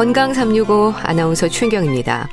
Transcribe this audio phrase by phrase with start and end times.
[0.00, 2.26] 건강 365 아나운서 최경입니다.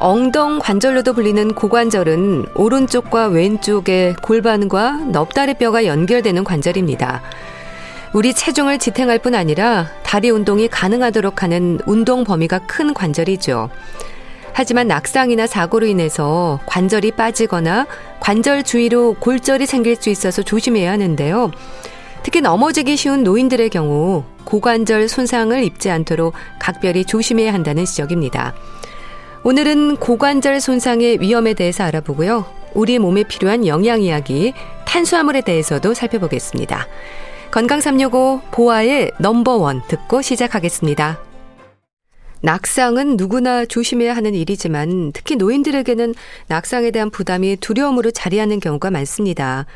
[0.00, 7.22] 엉덩 관절로도 불리는 고관절은 오른쪽과 왼쪽의 골반과 넙다리 뼈가 연결되는 관절입니다.
[8.12, 13.70] 우리 체중을 지탱할 뿐 아니라 다리 운동이 가능하도록 하는 운동 범위가 큰 관절이죠.
[14.52, 17.86] 하지만 낙상이나 사고로 인해서 관절이 빠지거나
[18.20, 21.50] 관절 주위로 골절이 생길 수 있어서 조심해야 하는데요.
[22.24, 28.54] 특히 넘어지기 쉬운 노인들의 경우 고관절 손상을 입지 않도록 각별히 조심해야 한다는 지적입니다.
[29.44, 32.46] 오늘은 고관절 손상의 위험에 대해서 알아보고요.
[32.72, 34.54] 우리 몸에 필요한 영양 이야기,
[34.86, 36.86] 탄수화물에 대해서도 살펴보겠습니다.
[37.50, 41.20] 건강 365 보아의 넘버원 듣고 시작하겠습니다.
[42.40, 46.14] 낙상은 누구나 조심해야 하는 일이지만 특히 노인들에게는
[46.46, 49.66] 낙상에 대한 부담이 두려움으로 자리하는 경우가 많습니다.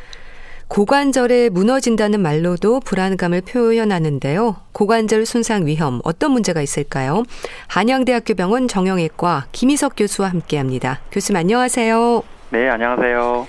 [0.68, 4.56] 고관절에 무너진다는 말로도 불안감을 표현하는데요.
[4.72, 7.22] 고관절 손상 위험 어떤 문제가 있을까요?
[7.68, 11.00] 한양대학교 병원 정형외과 김희석 교수와 함께합니다.
[11.10, 12.22] 교수님 안녕하세요.
[12.50, 13.46] 네, 안녕하세요.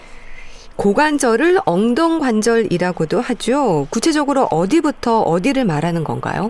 [0.78, 3.88] 고관절을 엉덩 관절이라고도 하죠.
[3.89, 6.48] 구체적으로 어디부터 어디를 말하는 건가요?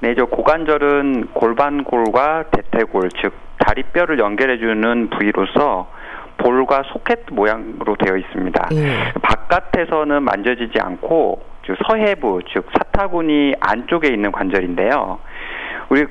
[0.00, 5.86] 네, 저 고관절은 골반골과 대퇴골, 즉 다리뼈를 연결해주는 부위로서
[6.40, 8.68] 볼과 소켓 모양으로 되어 있습니다.
[8.72, 9.12] 예.
[9.22, 15.18] 바깥에서는 만져지지 않고 즉 서해부 즉 사타구니 안쪽에 있는 관절인데요.
[15.90, 16.06] 우리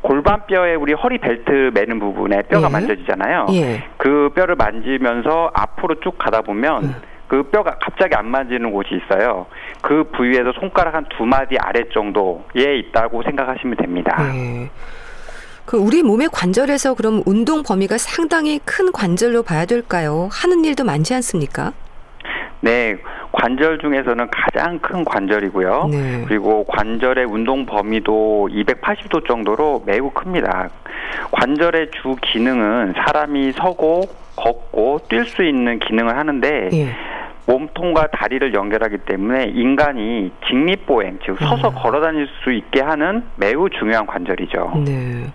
[0.00, 2.72] 골반뼈에 우리 허리 벨트 매는 부분에 뼈가 예.
[2.72, 3.46] 만져지잖아요.
[3.52, 3.84] 예.
[3.96, 6.88] 그 뼈를 만지면서 앞으로 쭉 가다 보면 예.
[7.28, 9.46] 그 뼈가 갑자기 안 만지는 곳이 있어요.
[9.82, 14.16] 그 부위에서 손가락 한 두 마디 아래 정도에 있다고 생각하시면 됩니다.
[15.66, 15.70] 예.
[15.70, 20.28] 그 우리 몸의 관절에서 그럼 운동 범위가 상당히 큰 관절로 봐야 될까요?
[20.32, 21.72] 하는 일도 많지 않습니까?
[22.60, 22.96] 네,
[23.32, 25.88] 관절 중에서는 가장 큰 관절이고요.
[25.90, 26.24] 네.
[26.26, 30.70] 그리고 관절의 운동 범위도 280도 정도로 매우 큽니다.
[31.32, 34.02] 관절의 주 기능은 사람이 서고
[34.36, 36.94] 걷고 뛸 수 있는 기능을 하는데 네.
[37.46, 41.74] 몸통과 다리를 연결하기 때문에 인간이 직립보행, 즉 서서 음.
[41.76, 44.82] 걸어 다닐 수 있게 하는 매우 중요한 관절이죠.
[44.84, 45.26] 네.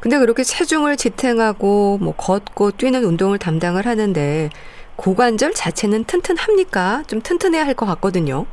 [0.00, 4.50] 근데 그렇게 체중을 지탱하고 뭐 걷고 뛰는 운동을 담당을 하는데
[4.96, 7.02] 고관절 자체는 튼튼합니까?
[7.06, 8.46] 좀 튼튼해야 할 것 같거든요.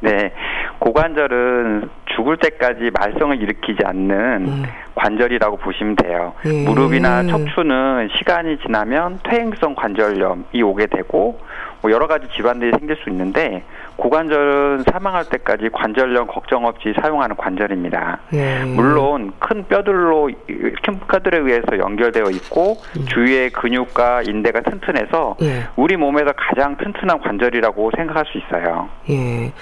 [0.00, 0.32] 네.
[0.78, 4.62] 고관절은 죽을 때까지 말썽을 일으키지 않는 음.
[4.94, 6.34] 관절이라고 보시면 돼요.
[6.46, 6.64] 예.
[6.64, 11.38] 무릎이나 척추는 시간이 지나면 퇴행성 관절염이 오게 되고
[11.80, 13.62] 뭐 여러 가지 질환들이 생길 수 있는데
[13.96, 18.18] 고관절은 사망할 때까지 관절염 걱정 없이 사용하는 관절입니다.
[18.32, 18.64] 예.
[18.64, 20.30] 물론 큰 뼈들로
[20.82, 23.06] 큰 뼈들에 의해서 연결되어 있고 음.
[23.06, 25.66] 주위의 근육과 인대가 튼튼해서 예.
[25.76, 28.88] 우리 몸에서 가장 튼튼한 관절이라고 생각할 수 있어요.
[29.10, 29.52] 예.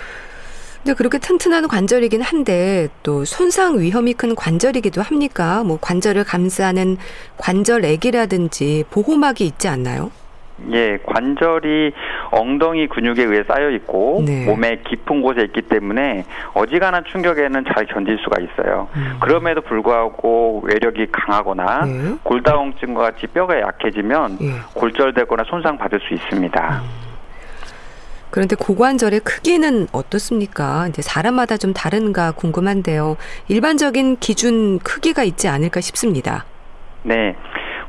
[0.86, 5.64] 근데 그렇게 튼튼한 관절이긴 한데 또 손상 위험이 큰 관절이기도 합니까?
[5.64, 6.96] 뭐 관절을 감싸는
[7.38, 10.12] 관절액이라든지 보호막이 있지 않나요?
[10.70, 11.92] 예, 관절이
[12.30, 14.46] 엉덩이 근육에 의해 쌓여 있고 네.
[14.46, 18.86] 몸의 깊은 곳에 있기 때문에 어지간한 충격에는 잘 견딜 수가 있어요.
[18.94, 19.16] 음.
[19.20, 22.14] 그럼에도 불구하고 외력이 강하거나 네.
[22.22, 24.52] 골다공증과 같이 뼈가 약해지면 예.
[24.74, 26.80] 골절되거나 손상 받을 수 있습니다.
[26.84, 27.05] 음.
[28.36, 30.88] 그런데 고관절의 크기는 어떻습니까?
[30.88, 33.16] 이제 사람마다 좀 다른가 궁금한데요.
[33.48, 36.44] 일반적인 기준 크기가 있지 않을까 싶습니다.
[37.02, 37.34] 네.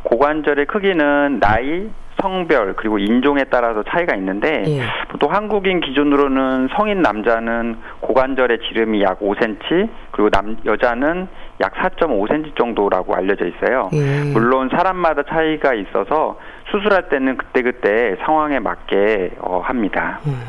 [0.03, 1.89] 고관절의 크기는 나이,
[2.21, 4.81] 성별 그리고 인종에 따라서 차이가 있는데 예.
[5.09, 11.27] 보통 한국인 기준으로는 성인 남자는 고관절의 지름이 약 5cm 그리고 남 여자는
[11.59, 13.89] 약 4.5cm 정도라고 알려져 있어요.
[13.93, 14.23] 예.
[14.31, 16.39] 물론 사람마다 차이가 있어서
[16.71, 20.19] 수술할 때는 그때그때 상황에 맞게 어, 합니다.
[20.27, 20.39] 음.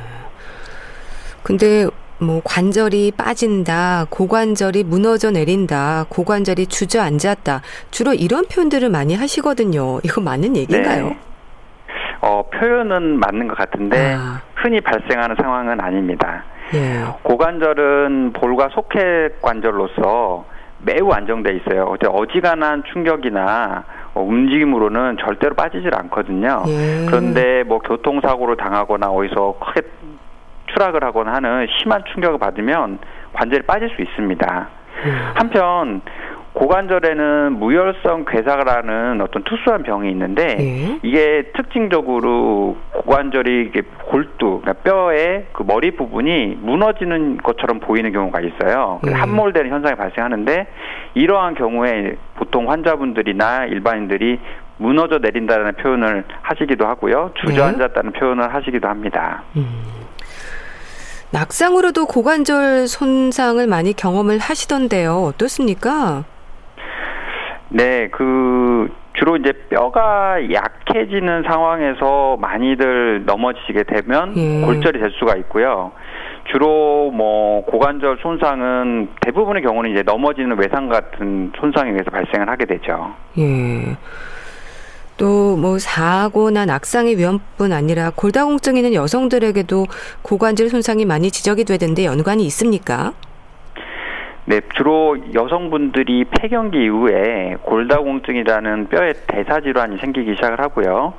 [1.43, 1.87] 근데
[2.21, 7.63] 뭐 관절이 빠진다, 고관절이 무너져 내린다, 고관절이 주저앉았다.
[7.91, 10.01] 주로 이런 표현들을 많이 하시거든요.
[10.03, 11.09] 이거 맞는 얘기인가요?
[11.09, 11.19] 네.
[12.21, 14.43] 어, 표현은 맞는 것 같은데 아.
[14.57, 16.45] 흔히 발생하는 상황은 아닙니다.
[16.75, 17.05] 예.
[17.23, 20.45] 고관절은 볼과 소켓 관절로서
[20.81, 21.95] 매우 안정돼 있어요.
[22.09, 23.85] 어지간한 충격이나
[24.15, 26.63] 어, 움직임으로는 절대로 빠지질 않거든요.
[26.67, 27.07] 예.
[27.07, 29.83] 그런데 뭐 교통사고를 당하거나 어디서 크게
[30.67, 32.99] 추락을 하거나 하는 심한 충격을 받으면
[33.33, 34.69] 관절이 빠질 수 있습니다.
[35.07, 35.11] 예.
[35.35, 36.01] 한편
[36.59, 40.99] 고관절에는 무혈성 괴사라는 어떤 투수한 병이 있는데 네.
[41.05, 48.99] 이게 특징적으로 고관절이 이게 골두 그러니까 뼈의 그 머리 부분이 무너지는 것처럼 보이는 경우가 있어요.
[49.05, 49.13] 네.
[49.13, 50.67] 함몰되는 현상이 발생하는데
[51.15, 54.41] 이러한 경우에 보통 환자분들이나 일반인들이
[54.79, 57.33] 무너져 내린다는 표현을 하시기도 하고요.
[57.37, 58.19] 주저앉았다는 네.
[58.19, 59.45] 표현을 하시기도 합니다.
[59.57, 59.83] 음.
[61.31, 65.25] 낙상으로도 고관절 손상을 많이 경험을 하시던데요.
[65.25, 66.25] 어떻습니까?
[67.71, 74.61] 네, 그 주로 이제 뼈가 약해지는 상황에서 많이들 넘어지게 되면 예.
[74.65, 75.93] 골절이 될 수가 있고요.
[76.51, 83.15] 주로 뭐 고관절 손상은 대부분의 경우는 이제 넘어지는 외상 같은 손상에 의해서 발생을 하게 되죠.
[83.39, 83.97] 예.
[85.17, 89.87] 또 뭐 사고나 낙상의 위험뿐 아니라 골다공증 있는 여성들에게도
[90.23, 93.13] 고관절 손상이 많이 지적이 되던데 연관이 있습니까?
[94.49, 101.13] 네, 주로 여성분들이 폐경기 이후에 골다공증이라는 뼈의 대사 질환이 생기기 시작을 하고요.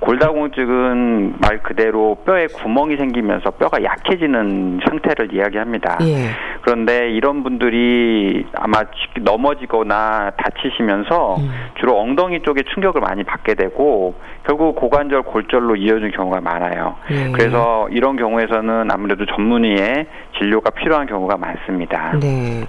[0.00, 5.96] 골다공증은 말 그대로 뼈에 구멍이 생기면서 뼈가 약해지는 상태를 이야기합니다.
[6.02, 6.28] 예.
[6.60, 8.82] 그런데 이런 분들이 아마
[9.22, 11.50] 넘어지거나 다치시면서 음.
[11.80, 14.14] 주로 엉덩이 쪽에 충격을 많이 받게 되고
[14.44, 16.96] 결국 고관절 골절로 이어지는 경우가 많아요.
[17.10, 17.30] 예.
[17.32, 20.06] 그래서 이런 경우에서는 아무래도 전문의의
[20.38, 22.18] 진료가 필요한 경우가 많습니다.
[22.20, 22.65] 네.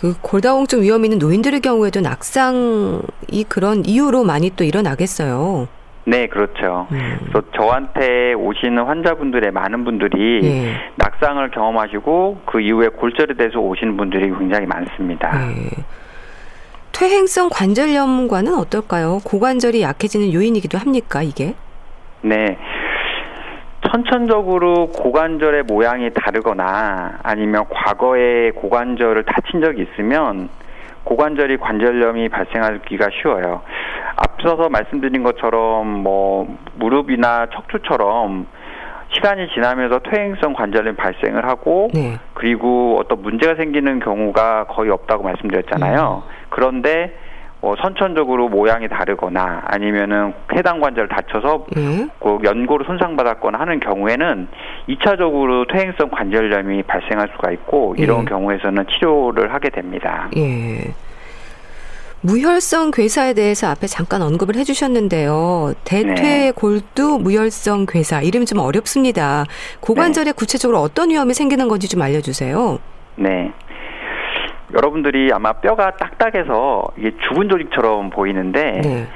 [0.00, 5.68] 그 골다공증 위험 있는 노인들의 경우에도 낙상이 그런 이유로 많이 또 일어나겠어요.
[6.04, 6.86] 네, 그렇죠.
[6.90, 7.18] 음.
[7.20, 10.74] 그래서 저한테 오시는 환자분들의 많은 분들이 네.
[10.96, 15.46] 낙상을 경험하시고 그 이후에 골절에 대해서 오시는 분들이 굉장히 많습니다.
[15.48, 15.70] 네.
[16.92, 19.20] 퇴행성 관절염과는 어떨까요?
[19.24, 21.54] 고관절이 약해지는 요인이기도 합니까, 이게?
[22.22, 22.56] 네.
[23.90, 30.48] 선천적으로 고관절의 모양이 다르거나 아니면 과거에 고관절을 다친 적이 있으면
[31.04, 33.62] 고관절이 관절염이 발생하기가 쉬워요.
[34.16, 38.46] 앞서서 말씀드린 것처럼 뭐 무릎이나 척추처럼
[39.14, 42.18] 시간이 지나면서 퇴행성 관절염 발생을 하고 네.
[42.34, 46.24] 그리고 어떤 문제가 생기는 경우가 거의 없다고 말씀드렸잖아요.
[46.26, 46.30] 음.
[46.50, 47.16] 그런데
[47.60, 52.08] 어, 선천적으로 모양이 다르거나 아니면은 해당 관절을 다쳐서 음.
[52.20, 54.48] 그 연골을 손상받았거나 하는 경우에는
[54.88, 58.24] 2차적으로 퇴행성 관절염이 발생할 수가 있고 이런 예.
[58.26, 60.30] 경우에서는 치료를 하게 됩니다.
[60.36, 60.94] 예.
[62.20, 65.74] 무혈성 괴사에 대해서 앞에 잠깐 언급을 해주셨는데요.
[65.84, 67.22] 대퇴골두 네.
[67.22, 69.46] 무혈성 괴사 이름이 좀 어렵습니다.
[69.80, 70.32] 고관절에 네.
[70.32, 72.78] 구체적으로 어떤 위험이 생기는 건지 좀 알려주세요.
[73.16, 73.52] 네.
[74.78, 79.08] 여러분들이 아마 뼈가 딱딱해서 이게 죽은 조직처럼 보이는데 네.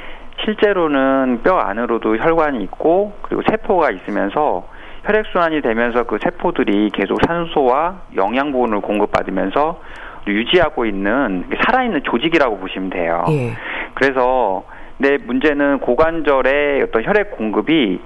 [0.45, 4.67] 실제로는 뼈 안으로도 혈관이 있고 그리고 세포가 있으면서
[5.05, 9.81] 혈액순환이 되면서 그 세포들이 계속 산소와 영양분을 공급받으면서
[10.27, 13.25] 유지하고 있는 살아있는 조직이라고 보시면 돼요.
[13.31, 13.53] 예.
[13.95, 14.65] 그래서
[14.99, 18.01] 내 문제는 고관절의 어떤 혈액 공급이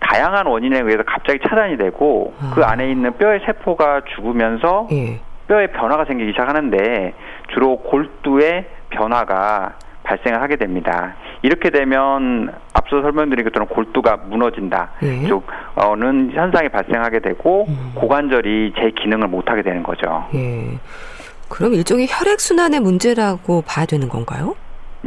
[0.00, 2.52] 다양한 원인에 의해서 갑자기 차단이 되고 아.
[2.54, 5.20] 그 안에 있는 뼈의 세포가 죽으면서 예.
[5.52, 7.12] 뼈에 변화가 생기기 시작하는데
[7.52, 11.14] 주로 골두의 변화가 발생을 하게 됩니다.
[11.42, 14.92] 이렇게 되면 앞서 설명드린 것처럼 골두가 무너진다.
[15.02, 15.26] 예.
[15.26, 17.92] 쪽는 현상이 발생하게 되고 음.
[17.94, 20.26] 고관절이 제 기능을 못 하게 되는 거죠.
[20.34, 20.78] 예.
[21.50, 24.56] 그럼 일종의 혈액 순환의 문제라고 봐야 되는 건가요?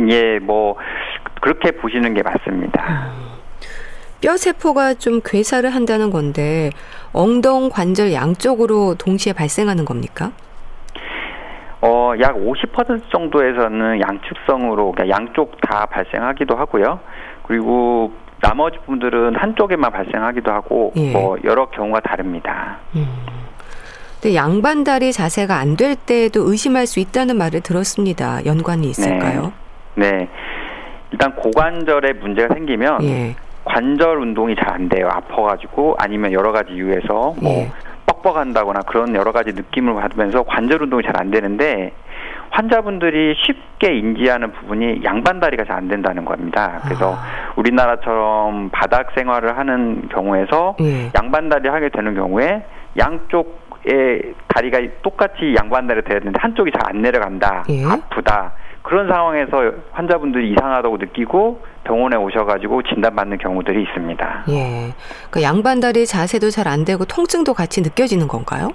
[0.08, 0.76] 예, 뭐
[1.42, 3.10] 그렇게 보시는 게 맞습니다.
[3.20, 3.25] 음.
[4.26, 6.72] 뼈 세포가 좀 괴사를 한다는 건데
[7.14, 10.32] 엉덩 관절 양쪽으로 동시에 발생하는 겁니까?
[11.82, 17.00] 어, 약 50% 정도에서는 양측성으로 그러니까 양쪽 다 발생하기도 하고요.
[17.44, 21.12] 그리고 나머지 분들은 한쪽에만 발생하기도 하고 예.
[21.12, 22.78] 뭐 여러 경우가 다릅니다.
[22.96, 23.06] 음.
[24.20, 28.44] 근데 양반다리 자세가 안 될 때에도 의심할 수 있다는 말을 들었습니다.
[28.48, 29.54] 연관이 있을까요?
[29.94, 30.10] 네.
[30.10, 30.30] 네.
[31.12, 33.36] 일단 고관절에 문제가 생기면 예.
[33.66, 35.08] 관절 운동이 잘 안 돼요.
[35.12, 37.72] 아파가지고 아니면 여러 가지 이유에서 뭐 예.
[38.08, 41.92] 뻑뻑한다거나 그런 여러 가지 느낌을 받으면서 관절 운동이 잘 안 되는데
[42.50, 46.80] 환자분들이 쉽게 인지하는 부분이 양반다리가 잘 안 된다는 겁니다.
[46.84, 47.54] 그래서 아.
[47.56, 51.12] 우리나라처럼 바닥 생활을 하는 경우에서 예.
[51.18, 52.66] 양반다리 하게 되는 경우에
[52.98, 57.86] 양쪽 의 다리가 똑같이 양반다리 되는데 한쪽이 잘 안 내려간다, 예.
[57.86, 58.54] 아프다
[58.86, 64.44] 그런 상황에서 환자분들이 이상하다고 느끼고 병원에 오셔가지고 진단받는 경우들이 있습니다.
[64.50, 64.94] 예,
[65.32, 68.70] 그 양반다리 자세도 잘 안 되고 통증도 같이 느껴지는 건가요?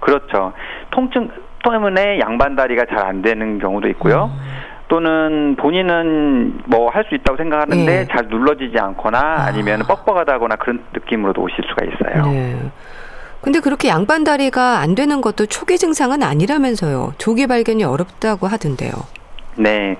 [0.00, 0.52] 그렇죠.
[0.90, 1.30] 통증
[1.68, 4.30] 때문에 양반다리가 잘 안 되는 경우도 있고요.
[4.32, 4.40] 음.
[4.88, 8.06] 또는 본인은 뭐 할 수 있다고 생각하는데 예.
[8.12, 9.50] 잘 눌러지지 않거나 아.
[9.52, 12.26] 니면 뻑뻑하다거나 그런 느낌으로도 오실 수가 있어요.
[12.30, 12.56] 네.
[13.40, 17.14] 근데 그렇게 양반 다리가 안 되는 것도 초기 증상은 아니라면서요.
[17.18, 18.92] 조기 발견이 어렵다고 하던데요.
[19.56, 19.96] 네.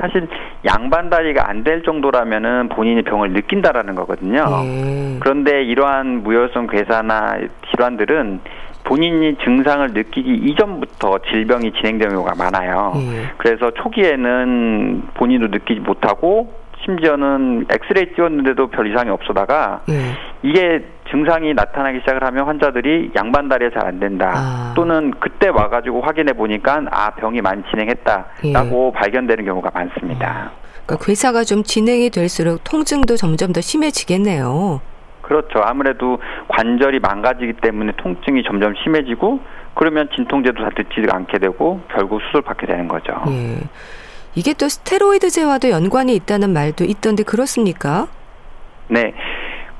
[0.00, 0.28] 사실
[0.64, 4.44] 양반 다리가 안 될 정도라면은 본인이 병을 느낀다라는 거거든요.
[4.62, 5.16] 네.
[5.20, 7.38] 그런데 이러한 무혈성 괴사나
[7.70, 8.40] 질환들은
[8.84, 12.92] 본인이 증상을 느끼기 이전부터 질병이 진행되는 경우가 많아요.
[12.94, 13.24] 네.
[13.38, 16.52] 그래서 초기에는 본인도 느끼지 못하고
[16.84, 19.94] 심지어는 엑스레이 찍었는데도 별 이상이 없어다가 예.
[20.42, 24.72] 이게 증상이 나타나기 시작을 하면 환자들이 양반다리가 잘안 된다 아.
[24.74, 28.98] 또는 그때 와가지고 확인해 보니까 아 병이 많이 진행했다라고 예.
[28.98, 30.52] 발견되는 경우가 많습니다.
[30.84, 34.80] 그러니까 괴사가 좀 진행이 될수록 통증도 점점 더 심해지겠네요.
[35.22, 35.60] 그렇죠.
[35.60, 39.40] 아무래도 관절이 망가지기 때문에 통증이 점점 심해지고
[39.74, 43.12] 그러면 진통제도 다 듣지 않게 되고 결국 수술 받게 되는 거죠.
[43.28, 43.58] 예.
[44.36, 48.06] 이게 또 스테로이드제와도 연관이 있다는 말도 있던데 그렇습니까?
[48.88, 49.12] 네.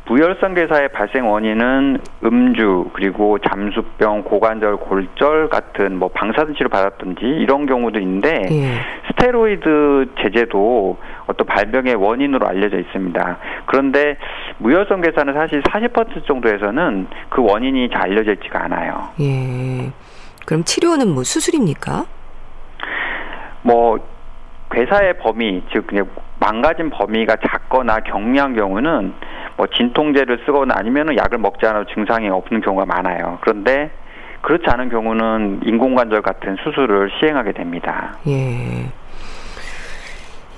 [0.06, 7.66] 부혈성 괴사의 발생 원인은 음주 그리고 잠수병, 고관절 골절 같은 뭐 방사선 치료 받았든지 이런
[7.66, 8.74] 경우도 있는데 예.
[9.08, 10.96] 스테로이드 제제도
[11.26, 13.38] 어떤 발병의 원인으로 알려져 있습니다.
[13.66, 14.16] 그런데
[14.58, 19.08] 무혈성 괴사는 사실 40% 정도에서는 그 원인이 잘 알려져 있지가 않아요.
[19.20, 19.90] 예.
[20.46, 22.04] 그럼 치료는 뭐 수술입니까?
[23.62, 23.98] 뭐
[24.70, 26.06] 괴사의 범위 즉 그냥
[26.38, 29.14] 망가진 범위가 작거나 경미한 경우는
[29.56, 33.38] 뭐 진통제를 쓰거나 아니면은 약을 먹지 않아도 증상이 없는 경우가 많아요.
[33.40, 33.90] 그런데
[34.42, 38.16] 그렇지 않은 경우는 인공관절 같은 수술을 시행하게 됩니다.
[38.28, 38.86] 예.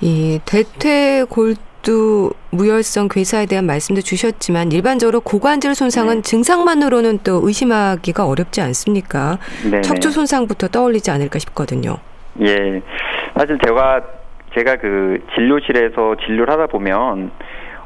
[0.01, 6.21] 이 대퇴 골두 무혈성 괴사에 대한 말씀도 주셨지만 일반적으로 고관절 손상은 네.
[6.21, 9.39] 증상만으로는 또 의심하기가 어렵지 않습니까?
[9.63, 9.81] 네네.
[9.81, 11.97] 척추 손상부터 떠올리지 않을까 싶거든요.
[12.41, 12.81] 예.
[13.35, 14.01] 사실 제가
[14.55, 17.31] 제가 그 진료실에서 진료를 하다 보면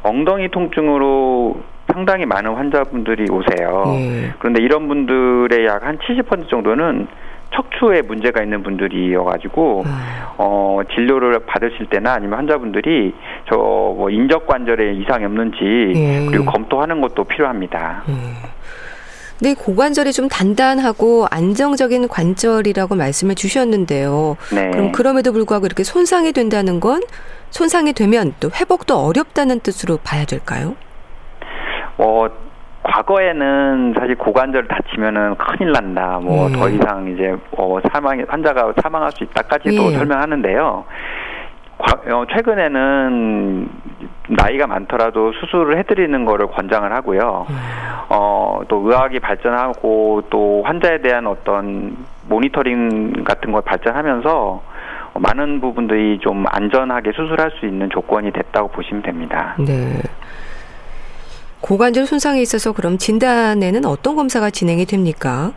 [0.03, 3.83] 엉덩이 통증으로 상당히 많은 환자분들이 오세요.
[3.97, 4.33] 예.
[4.39, 7.07] 그런데 이런 분들의 약 한 70% 정도는
[7.53, 10.33] 척추에 문제가 있는 분들이어가지고 아.
[10.37, 13.13] 어 진료를 받으실 때나 아니면 환자분들이
[13.49, 13.55] 저
[13.93, 16.25] 뭐 인적 관절에 이상이 없는지 예.
[16.29, 18.03] 그리고 검토하는 것도 필요합니다.
[18.09, 18.13] 예.
[19.43, 24.37] 네, 고관절이 좀 단단하고 안정적인 관절이라고 말씀을 주셨는데요.
[24.55, 24.71] 네.
[24.71, 27.01] 그럼 그럼에도 불구하고 이렇게 손상이 된다는 건
[27.49, 30.77] 손상이 되면 또 회복도 어렵다는 뜻으로 봐야 될까요?
[31.97, 32.25] 어,
[32.83, 36.19] 과거에는 사실 고관절 다치면은 큰일 난다.
[36.23, 36.75] 뭐더 음.
[36.75, 39.97] 이상 이제 어, 사망 환자가 사망할 수 있다까지도 예.
[39.97, 40.85] 설명하는데요.
[41.79, 43.69] 어, 최근에는
[44.29, 47.45] 나이가 많더라도 수술을 해드리는 거를 권장을 하고요.
[48.09, 54.63] 어, 또 의학이 발전하고 또 환자에 대한 어떤 모니터링 같은 걸 발전하면서
[55.15, 59.55] 많은 부분들이 좀 안전하게 수술할 수 있는 조건이 됐다고 보시면 됩니다.
[59.59, 60.01] 네.
[61.61, 65.51] 고관절 손상에 있어서 그럼 진단에는 어떤 검사가 진행이 됩니까?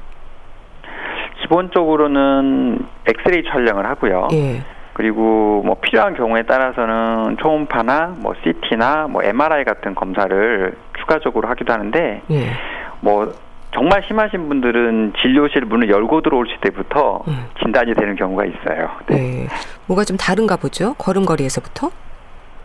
[1.43, 4.29] 기본적으로는 엑스레이 촬영을 하고요.
[4.33, 4.63] 예.
[4.97, 12.23] 그리고 뭐 필요한 경우에 따라서는 초음파나 뭐 CT나 뭐 MRI 같은 검사를 추가적으로 하기도 하는데
[12.31, 12.47] 예.
[13.01, 13.31] 뭐
[13.75, 17.45] 정말 심하신 분들은 진료실 문을 열고 들어오실 때부터 음.
[17.63, 18.89] 진단이 되는 경우가 있어요.
[19.09, 19.17] 네.
[19.17, 19.49] 네.
[19.85, 20.95] 뭐가 좀 다른가 보죠?
[20.95, 21.91] 걸음걸이에서부터?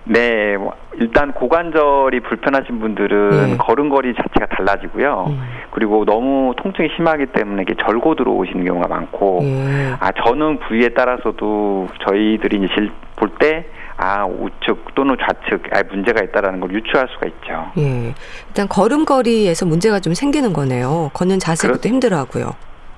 [0.03, 3.57] 네, 뭐 일단 고관절이 불편하신 분들은 네.
[3.57, 5.25] 걸음걸이 자체가 달라지고요.
[5.29, 5.41] 음.
[5.71, 9.93] 그리고 너무 통증이 심하기 때문에 이게 절고 들어오시는 경우가 많고, 네.
[9.99, 13.65] 아 저는 부위에 따라서도 저희들이 이제 볼때
[13.97, 17.71] 아 우측 또는 좌측 아 문제가 있다라는 걸 유추할 수가 있죠.
[17.77, 18.13] 예,
[18.47, 21.11] 일단 걸음걸이에서 문제가 좀 생기는 거네요.
[21.13, 21.89] 걷는 자세부터 그렇...
[21.91, 22.55] 힘들어하고요.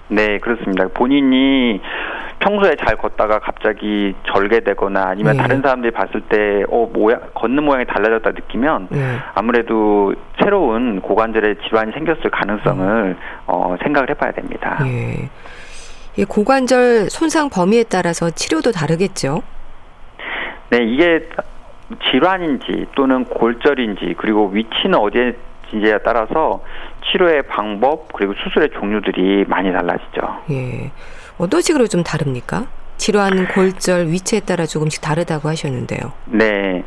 [0.08, 0.88] 네, 그렇습니다.
[0.94, 1.82] 본인이
[2.44, 5.42] 평소에 잘 걷다가 갑자기 절게 되거나 아니면 네.
[5.42, 9.18] 다른 사람들이 봤을 때, 어, 모양, 걷는 모양이 달라졌다 느끼면 네.
[9.34, 13.16] 아무래도 새로운 고관절에 질환이 생겼을 가능성을
[13.48, 14.78] 어, 생각을 해봐야 됩니다.
[14.86, 15.30] 예.
[16.18, 19.42] 이 고관절 손상 범위에 따라서 치료도 다르겠죠?
[20.70, 21.30] 네, 이게
[22.12, 25.34] 질환인지 또는 골절인지 그리고 위치는 어디에
[25.74, 26.64] 인지에 따라서
[27.06, 30.22] 치료의 방법 그리고 수술의 종류들이 많이 달라지죠.
[30.52, 30.92] 예.
[31.38, 32.68] 어떤 식으로 좀 다릅니까?
[32.98, 36.14] 질환, 골절, 위치에 따라 조금씩 다르다고 하셨는데요.
[36.26, 36.84] 네.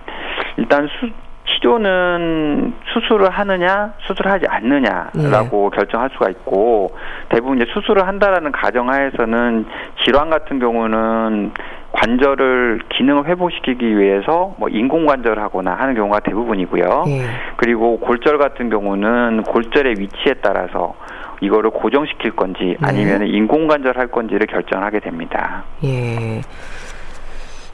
[0.56, 1.10] 일단 수,
[1.46, 5.76] 치료는 수술을 하느냐, 수술하지 않느냐라고 예.
[5.76, 6.90] 결정할 수가 있고
[7.28, 9.66] 대부분 이제 수술을 한다라는 가정하에서는
[10.04, 11.52] 질환 같은 경우는
[11.92, 17.04] 관절을 기능을 회복시키기 위해서 뭐 인공 관절을 하거나 하는 경우가 대부분이고요.
[17.08, 17.22] 예.
[17.56, 20.94] 그리고 골절 같은 경우는 골절의 위치에 따라서
[21.40, 22.76] 이거를 고정시킬 건지 네.
[22.80, 25.64] 아니면 인공관절 할 건지를 결정하게 됩니다.
[25.84, 26.40] 예.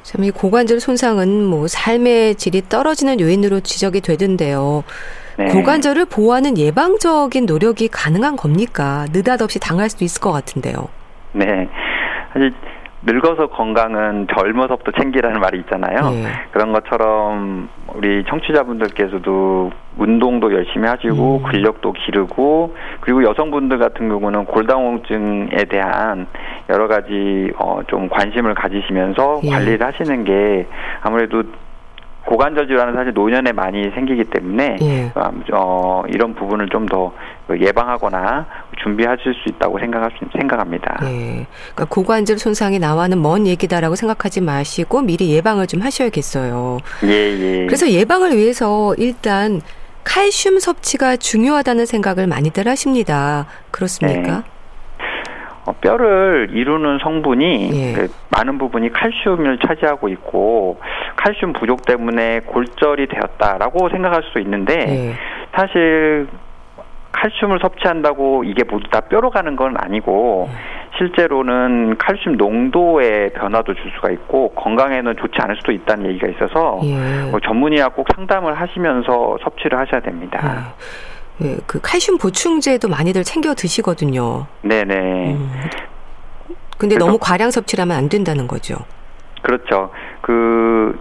[0.02, 4.84] 참 이 고관절 손상은 뭐 삶의 질이 떨어지는 요인으로 지적이 되던데요.
[5.38, 5.46] 네.
[5.46, 9.06] 고관절을 보호하는 예방적인 노력이 가능한 겁니까?
[9.12, 10.88] 느닷없이 당할 수도 있을 것 같은데요.
[11.32, 11.66] 네.
[12.34, 12.52] 사실
[13.04, 16.10] 늙어서 건강은 젊어서부터 챙기라는 말이 있잖아요.
[16.10, 16.28] 네.
[16.52, 21.42] 그런 것처럼 우리 청취자분들께서도 운동도 열심히 하시고 음.
[21.42, 26.26] 근력도 기르고 그리고 여성분들 같은 경우는 골다공증에 대한
[26.70, 29.50] 여러 가지 어, 좀 관심을 가지시면서 예.
[29.50, 30.66] 관리를 하시는 게
[31.02, 31.42] 아무래도
[32.24, 35.12] 고관절 질환은 사실 노년에 많이 생기기 때문에 예.
[35.52, 37.12] 어, 이런 부분을 좀 더
[37.50, 38.46] 예방하거나
[38.82, 40.98] 준비하실 수 있다고 생각할 수, 생각합니다.
[41.04, 41.46] 예.
[41.74, 46.78] 그러니까 고관절 손상이 나와는 먼 얘기다라고 생각하지 마시고 미리 예방을 좀 하셔야겠어요.
[47.04, 47.66] 예, 예.
[47.66, 49.60] 그래서 예방을 위해서 일단
[50.04, 53.46] 칼슘 섭취가 중요하다는 생각을 많이들 하십니다.
[53.70, 54.38] 그렇습니까?
[54.38, 54.52] 네.
[55.64, 57.92] 어, 뼈를 이루는 성분이 예.
[57.92, 60.80] 그 많은 부분이 칼슘을 차지하고 있고
[61.16, 65.14] 칼슘 부족 때문에 골절이 되었다라고 생각할 수도 있는데 예.
[65.54, 66.26] 사실
[67.12, 70.48] 칼슘을 섭취한다고 이게 모두 다 뼈로 가는 건 아니고
[70.98, 77.30] 실제로는 칼슘 농도의 변화도 줄 수가 있고 건강에는 좋지 않을 수도 있다는 얘기가 있어서 예.
[77.30, 80.74] 뭐 전문의와 꼭 상담을 하시면서 섭취를 하셔야 됩니다.
[81.42, 81.46] 예.
[81.46, 81.56] 예.
[81.66, 84.46] 그 칼슘 보충제도 많이들 챙겨 드시거든요.
[84.62, 85.34] 네네.
[85.34, 85.50] 음.
[86.78, 88.76] 근데 너무 과량 섭취를 하면 안 된다는 거죠.
[89.42, 89.90] 그렇죠.
[90.20, 90.98] 그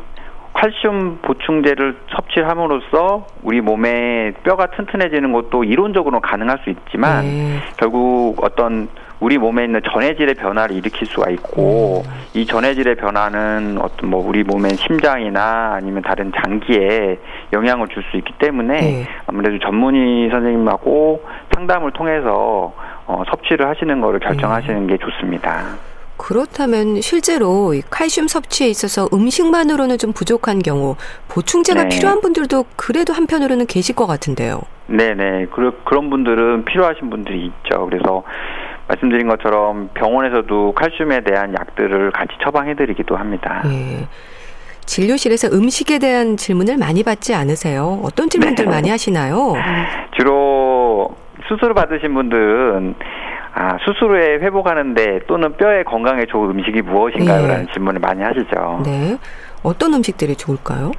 [0.54, 7.60] 칼슘 보충제를 섭취함으로써 우리 몸의 뼈가 튼튼해지는 것도 이론적으로 가능할 수 있지만 네.
[7.78, 8.90] 결국 어떤
[9.20, 12.12] 우리 몸에 있는 전해질의 변화를 일으킬 수가 있고 음.
[12.34, 17.20] 이 전해질의 변화는 어떤 뭐 우리 몸의 심장이나 아니면 다른 장기에
[17.54, 19.08] 영향을 줄 수 있기 때문에 네.
[19.28, 22.74] 아무래도 전문의 선생님하고 상담을 통해서
[23.06, 24.94] 어, 섭취를 하시는 거를 결정하시는 네.
[24.94, 25.91] 게 좋습니다.
[26.22, 30.96] 그렇다면 실제로 칼슘 섭취에 있어서 음식만으로는 좀 부족한 경우
[31.30, 31.90] 보충제가 네.
[31.90, 34.62] 필요한 분들도 그래도 한편으로는 계실 것 같은데요.
[34.86, 35.48] 네네.
[35.48, 37.88] 그, 그런 분들은 필요하신 분들이 있죠.
[37.88, 38.22] 그래서
[38.88, 43.64] 말씀드린 것처럼 병원에서도 칼슘에 대한 약들을 같이 처방해드리기도 합니다.
[43.66, 44.08] 네.
[44.86, 48.00] 진료실에서 음식에 대한 질문을 많이 받지 않으세요?
[48.04, 48.72] 어떤 질문들 네.
[48.72, 49.56] 많이 하시나요?
[50.18, 51.16] 주로
[51.48, 52.96] 수술 받으신 분들은
[53.54, 57.42] 아, 수술 후에 회복하는데 또는 뼈의 건강에 좋은 음식이 무엇인가요?
[57.42, 57.48] 네.
[57.48, 58.82] 라는 질문을 많이 하시죠.
[58.86, 59.18] 네.
[59.64, 60.92] 어떤 음식들이 좋을까요?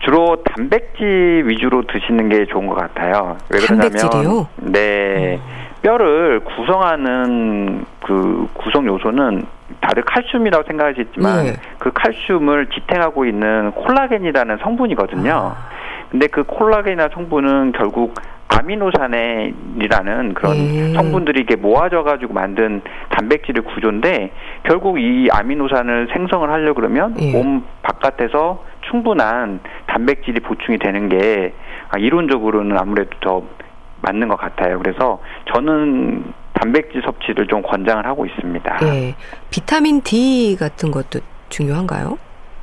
[0.00, 3.36] 주로 단백질 위주로 드시는 게 좋은 것 같아요.
[3.50, 4.48] 왜 그러냐면 단백질이요?
[4.56, 5.40] 네.
[5.42, 5.66] 음.
[5.82, 9.46] 뼈를 구성하는 그 구성 요소는
[9.80, 11.52] 다들 칼슘이라고 생각하시지만 네.
[11.78, 15.32] 그 칼슘을 지탱하고 있는 콜라겐이라는 성분이거든요.
[15.32, 15.75] 아.
[16.10, 18.14] 근데 그 콜라겐이나 성분은 결국
[18.48, 20.92] 아미노산이라는 그런 예.
[20.94, 24.30] 성분들이 이게 모아져 가지고 만든 단백질의 구조인데
[24.62, 27.32] 결국 이 아미노산을 생성을 하려 그러면 예.
[27.32, 31.52] 몸 바깥에서 충분한 단백질이 보충이 되는 게
[31.88, 33.42] 아, 이론적으로는 아무래도 더
[34.02, 34.78] 맞는 것 같아요.
[34.78, 35.20] 그래서
[35.52, 38.78] 저는 단백질 섭취를 좀 권장을 하고 있습니다.
[38.82, 39.14] 예.
[39.50, 42.18] 비타민 D 같은 것도 중요한가요?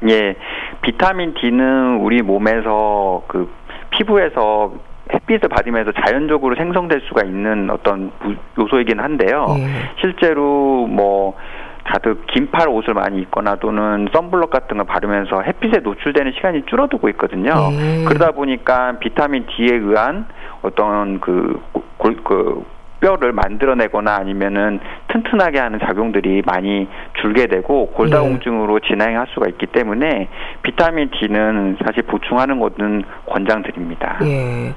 [0.09, 0.35] 예.
[0.83, 3.49] 비타민 D는 우리 몸에서 그
[3.89, 4.73] 피부에서
[5.11, 8.11] 햇빛을 받으면서 자연적으로 생성될 수가 있는 어떤
[8.57, 9.47] 요소이긴 한데요.
[9.57, 9.65] 예.
[9.99, 11.35] 실제로 뭐
[11.83, 17.51] 다들 긴팔 옷을 많이 입거나 또는 썬블럭 같은 걸 바르면서 햇빛에 노출되는 시간이 줄어들고 있거든요.
[17.71, 18.05] 예.
[18.05, 20.25] 그러다 보니까 비타민 D에 의한
[20.61, 21.61] 어떤 그,
[21.97, 22.63] 골, 그
[23.03, 26.87] 뼈를 만들어내거나 아니면은 튼튼하게 하는 작용들이 많이
[27.21, 28.87] 줄게 되고 골다공증으로 예.
[28.87, 30.29] 진행할 수가 있기 때문에
[30.61, 34.19] 비타민 D는 사실 보충하는 것은 권장드립니다.
[34.23, 34.73] 예.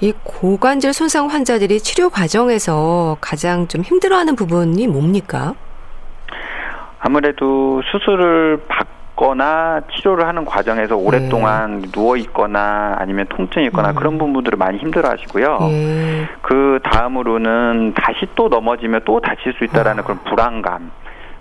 [0.00, 5.54] 이 고관절 손상 환자들이 치료 과정에서 가장 좀 힘들어하는 부분이 뭡니까?
[7.00, 8.86] 아무래도 수술을 받
[9.22, 11.92] 거나 치료를 하는 과정에서 오랫동안 네.
[11.92, 13.94] 누워 있거나 아니면 통증이 있거나 음.
[13.94, 15.58] 그런 부분들을 많이 힘들어 하시고요.
[15.60, 16.28] 네.
[16.42, 20.04] 그 다음으로는 다시 또 넘어지면 또 다칠 수 있다라는 아.
[20.04, 20.90] 그런 불안감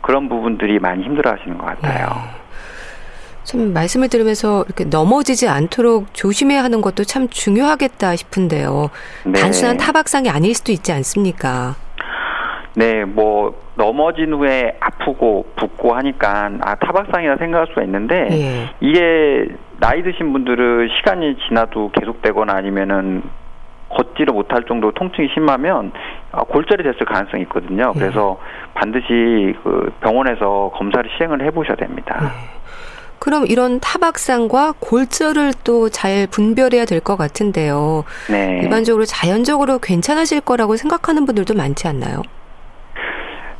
[0.02, 2.06] 그런 부분들이 많이 힘들어 하시는 것 같아요.
[2.06, 2.42] 네.
[3.44, 8.92] 참 말씀을 들으면서 이렇게 넘어지지 않도록 조심해야 하는 것도 참 중요하겠다 싶은데요.
[9.26, 9.42] 네.
[9.42, 11.76] 단순한 타박상이 아닐 수도 있지 않습니까?
[12.76, 15.46] 네, 뭐 넘어진 후에 아프고
[15.82, 18.70] 붓고 하니까 아 타박상이라 생각할 수가 있는데 예.
[18.80, 19.48] 이게
[19.80, 23.24] 나이 드신 분들은 시간이 지나도 계속되거나 아니면은
[23.90, 25.92] 걷지를 못할 정도로 통증이 심하면
[26.32, 27.92] 아, 골절이 됐을 가능성이 있거든요.
[27.96, 28.00] 예.
[28.00, 28.40] 그래서
[28.74, 32.18] 반드시 그 병원에서 검사를 시행을 해보셔야 됩니다.
[32.24, 32.62] 예.
[33.20, 38.04] 그럼 이런 타박상과 골절을 또 잘 분별해야 될 것 같은데요.
[38.32, 38.60] 네.
[38.64, 42.22] 일반적으로 자연적으로 괜찮아질 거라고 생각하는 분들도 많지 않나요?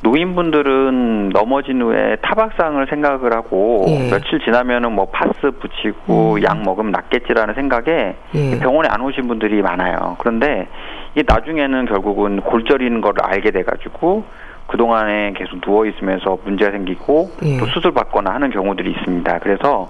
[0.04, 4.10] 노인분들은 넘어진 후에 타박상을 생각을 하고 예.
[4.10, 6.44] 며칠 지나면은 뭐 파스 붙이고 음.
[6.44, 8.60] 약 먹으면 낫겠지라는 생각에 예.
[8.60, 10.16] 병원에 안 오신 분들이 많아요.
[10.20, 10.68] 그런데
[11.14, 14.24] 이게 나중에는 결국은 골절인 걸 알게 돼가지고
[14.72, 17.58] 그동안에 계속 누워 있으면서 문제가 생기고 예.
[17.58, 19.40] 또 수술 받거나 하는 경우들이 있습니다.
[19.40, 19.90] 그래서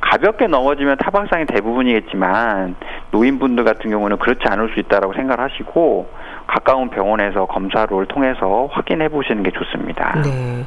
[0.00, 2.74] 가볍게 넘어지면 타박상이 대부분이겠지만
[3.10, 6.08] 노인분들 같은 경우는 그렇지 않을 수 있다라고 생각을 하시고
[6.46, 10.22] 가까운 병원에서 검사를 통해서 확인해 보시는 게 좋습니다.
[10.22, 10.66] 네.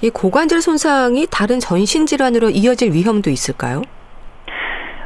[0.00, 3.82] 이 고관절 손상이 다른 전신 질환으로 이어질 위험도 있을까요?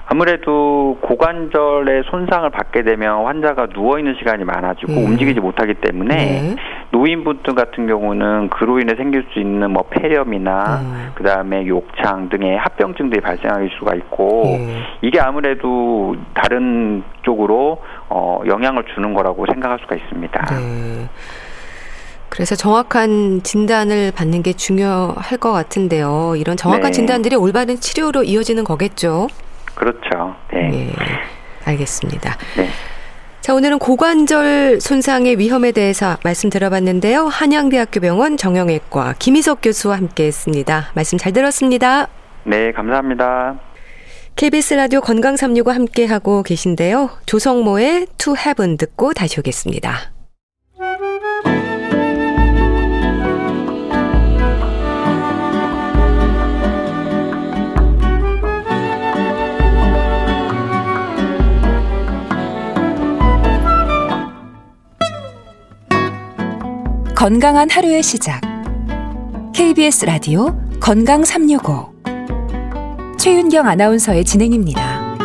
[0.07, 5.05] 아무래도 고관절의 손상을 받게 되면 환자가 누워 있는 시간이 많아지고 네.
[5.05, 6.57] 움직이지 못하기 때문에 네.
[6.91, 11.11] 노인분들 같은 경우는 그로 인해 생길 수 있는 뭐 폐렴이나 네.
[11.15, 14.83] 그다음에 욕창 등의 합병증들이 발생할 수가 있고 네.
[15.01, 20.45] 이게 아무래도 다른 쪽으로 어 영향을 주는 거라고 생각할 수가 있습니다.
[20.51, 21.09] 네.
[22.29, 26.35] 그래서 정확한 진단을 받는 게 중요할 것 같은데요.
[26.37, 26.91] 이런 정확한 네.
[26.91, 29.29] 진단들이 올바른 치료로 이어지는 거겠죠.
[29.75, 30.35] 그렇죠.
[30.53, 30.69] 네.
[30.69, 30.93] 네.
[31.65, 32.37] 알겠습니다.
[32.57, 32.69] 네.
[33.41, 37.27] 자, 오늘은 고관절 손상의 위험에 대해서 말씀 들어봤는데요.
[37.27, 40.91] 한양대학교 병원 정형외과 김희석 교수와 함께 했습니다.
[40.95, 42.09] 말씀 잘 들었습니다.
[42.45, 43.59] 네, 감사합니다.
[44.37, 47.11] KBS 라디오 건강 365 함께 하고 계신데요.
[47.27, 50.14] 조성모의 To Heaven 듣고 다시 오겠습니다.
[67.25, 68.43] 건강한 하루의 시작.
[69.55, 71.95] KBS 라디오 건강 365.
[73.19, 75.17] 최윤경 아나운서의 진행입니다.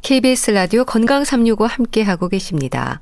[0.00, 3.00] KBS 라디오 건강 365 함께 하고 계십니다.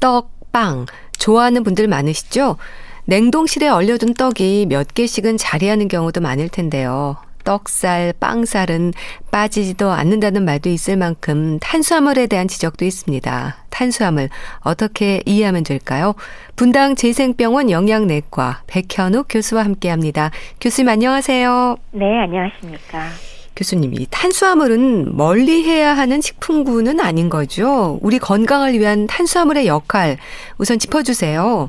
[0.00, 0.86] 떡, 빵
[1.18, 2.56] 좋아하는 분들 많으시죠?
[3.04, 7.18] 냉동실에 얼려둔 떡이 몇 개씩은 자리하는 경우도 많을 텐데요.
[7.50, 8.92] 떡살, 빵살은
[9.32, 13.56] 빠지지도 않는다는 말도 있을 만큼 탄수화물에 대한 지적도 있습니다.
[13.70, 14.28] 탄수화물
[14.60, 16.14] 어떻게 이해하면 될까요?
[16.54, 20.30] 분당 재생병원 영양내과 백현욱 교수와 함께합니다.
[20.60, 21.76] 교수님 안녕하세요.
[21.90, 23.08] 네, 안녕하십니까.
[23.56, 27.98] 교수님, 이 탄수화물은 멀리 해야 하는 식품군은 아닌 거죠?
[28.00, 30.18] 우리 건강을 위한 탄수화물의 역할
[30.56, 31.68] 우선 짚어주세요.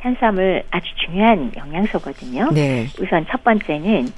[0.00, 2.48] 탄수화물 아주 중요한 영양소거든요.
[2.52, 2.86] 네.
[2.98, 4.10] 우선 첫 번째는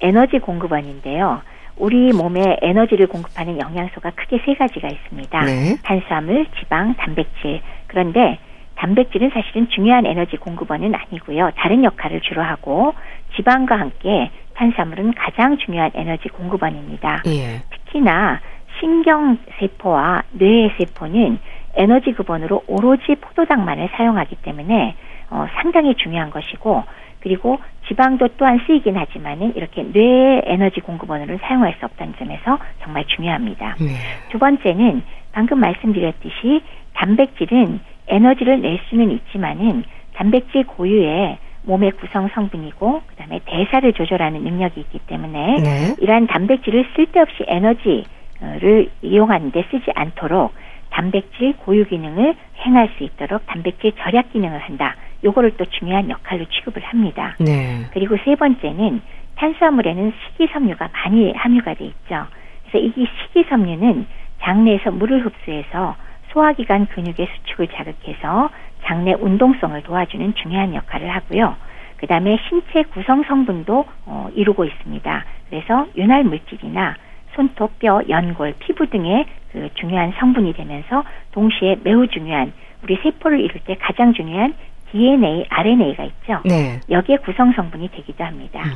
[0.00, 1.42] 에너지 공급원인데요.
[1.76, 5.44] 우리 몸에 에너지를 공급하는 영양소가 크게 세 가지가 있습니다.
[5.44, 5.76] 네.
[5.82, 7.62] 탄수화물, 지방, 단백질.
[7.86, 8.38] 그런데
[8.76, 11.50] 단백질은 사실은 중요한 에너지 공급원은 아니고요.
[11.56, 12.94] 다른 역할을 주로 하고
[13.36, 17.22] 지방과 함께 탄수화물은 가장 중요한 에너지 공급원입니다.
[17.26, 17.62] 예.
[17.70, 18.40] 특히나
[18.78, 21.38] 신경 세포와 뇌세포는
[21.74, 24.96] 에너지 급원으로 오로지 포도당만을 사용하기 때문에
[25.30, 26.82] 어, 상당히 중요한 것이고
[27.20, 33.76] 그리고 지방도 또한 쓰이긴 하지만은 이렇게 뇌 에너지 공급원으로 사용할 수 없다는 점에서 정말 중요합니다.
[33.80, 33.86] 네.
[34.30, 35.02] 두 번째는
[35.32, 36.62] 방금 말씀드렸듯이
[36.94, 44.98] 단백질은 에너지를 낼 수는 있지만은 단백질 고유의 몸의 구성 성분이고 그다음에 대사를 조절하는 능력이 있기
[45.06, 45.94] 때문에 네.
[46.00, 50.52] 이러한 단백질을 쓸데없이 에너지를 이용하는데 쓰지 않도록
[50.90, 54.96] 단백질 고유 기능을 행할 수 있도록 단백질 절약 기능을 한다.
[55.24, 57.36] 요거를 또 중요한 역할로 취급을 합니다.
[57.38, 57.86] 네.
[57.92, 59.00] 그리고 세 번째는
[59.36, 62.26] 탄수화물에는 식이섬유가 많이 함유가 돼 있죠.
[62.70, 64.06] 그래서 이 식이섬유는
[64.40, 65.96] 장내에서 물을 흡수해서
[66.32, 68.50] 소화기관 근육의 수축을 자극해서
[68.84, 71.56] 장내 운동성을 도와주는 중요한 역할을 하고요.
[71.96, 75.24] 그 다음에 신체 구성 성분도 어, 이루고 있습니다.
[75.50, 76.96] 그래서 윤활 물질이나
[77.34, 83.60] 손톱, 뼈, 연골, 피부 등의 그 중요한 성분이 되면서 동시에 매우 중요한 우리 세포를 이룰
[83.64, 84.54] 때 가장 중요한
[84.90, 86.40] DNA, RNA가 있죠.
[86.44, 86.80] 네.
[86.90, 88.62] 여기에 구성 성분이 되기도 합니다.
[88.64, 88.72] 음.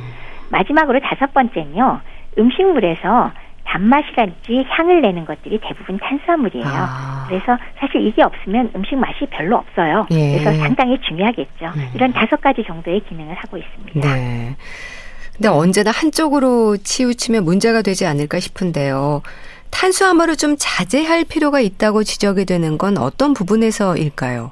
[0.49, 1.99] 마지막으로 다섯 번째는요.
[2.37, 3.31] 음식물에서
[3.65, 6.65] 단맛이랄지 향을 내는 것들이 대부분 탄수화물이에요.
[6.67, 7.25] 아.
[7.27, 10.05] 그래서 사실 이게 없으면 음식 맛이 별로 없어요.
[10.11, 10.37] 예.
[10.37, 11.65] 그래서 상당히 중요하겠죠.
[11.75, 11.89] 음.
[11.95, 14.15] 이런 다섯 가지 정도의 기능을 하고 있습니다.
[14.15, 14.55] 네.
[15.35, 19.21] 근데 언제나 한쪽으로 치우치면 문제가 되지 않을까 싶은데요.
[19.71, 24.51] 탄수화물을 좀 자제할 필요가 있다고 지적이 되는 건 어떤 부분에서일까요?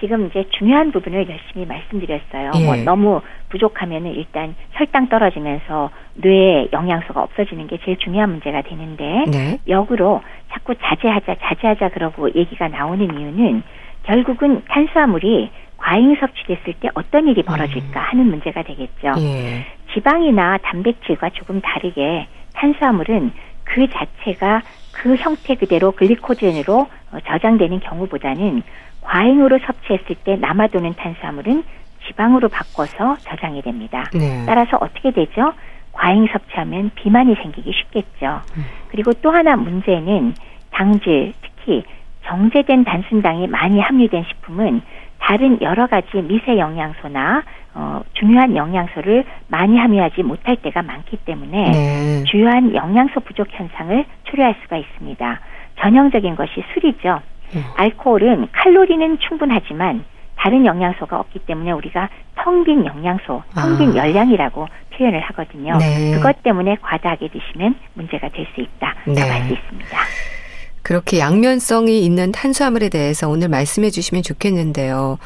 [0.00, 2.50] 지금 이제 중요한 부분을 열심히 말씀드렸어요.
[2.56, 2.64] 예.
[2.64, 9.58] 뭐 너무 부족하면은 일단 혈당 떨어지면서 뇌에 영양소가 없어지는 게 제일 중요한 문제가 되는데 네.
[9.68, 13.62] 역으로 자꾸 자제하자 자제하자 그러고 얘기가 나오는 이유는
[14.02, 18.04] 결국은 탄수화물이 과잉 섭취됐을 때 어떤 일이 벌어질까 음.
[18.04, 19.14] 하는 문제가 되겠죠.
[19.18, 19.64] 예.
[19.92, 23.32] 지방이나 단백질과 조금 다르게 탄수화물은
[23.64, 28.62] 그 자체가 그 형태 그대로 글리코젠으로 어, 저장되는 경우보다는
[29.00, 31.64] 과잉으로 섭취했을 때 남아도는 탄수화물은
[32.06, 34.04] 지방으로 바꿔서 저장이 됩니다.
[34.14, 34.44] 네.
[34.46, 35.52] 따라서 어떻게 되죠?
[35.92, 38.40] 과잉 섭취하면 비만이 생기기 쉽겠죠.
[38.56, 38.64] 음.
[38.88, 40.34] 그리고 또 하나 문제는
[40.70, 41.84] 당질, 특히
[42.26, 44.82] 정제된 단순당이 많이 함유된 식품은
[45.18, 47.42] 다른 여러 가지 미세 영양소나
[47.74, 52.24] 어, 중요한 영양소를 많이 함유하지 못할 때가 많기 때문에 네.
[52.24, 55.40] 주요한 영양소 부족 현상을 초래할 수가 있습니다.
[55.80, 57.20] 전형적인 것이 술이죠.
[57.56, 57.64] 음.
[57.76, 60.04] 알코올은 칼로리는 충분하지만
[60.36, 64.06] 다른 영양소가 없기 때문에 우리가 텅 빈 영양소, 텅빈 아.
[64.06, 65.76] 열량이라고 표현을 하거든요.
[65.78, 66.12] 네.
[66.14, 68.94] 그것 때문에 과다하게 드시면 문제가 될 수 있다.
[69.06, 69.20] 네.
[69.20, 69.98] 할수 있습니다.
[70.82, 75.18] 그렇게 양면성이 있는 탄수화물에 대해서 오늘 말씀해 주시면 좋겠는데요.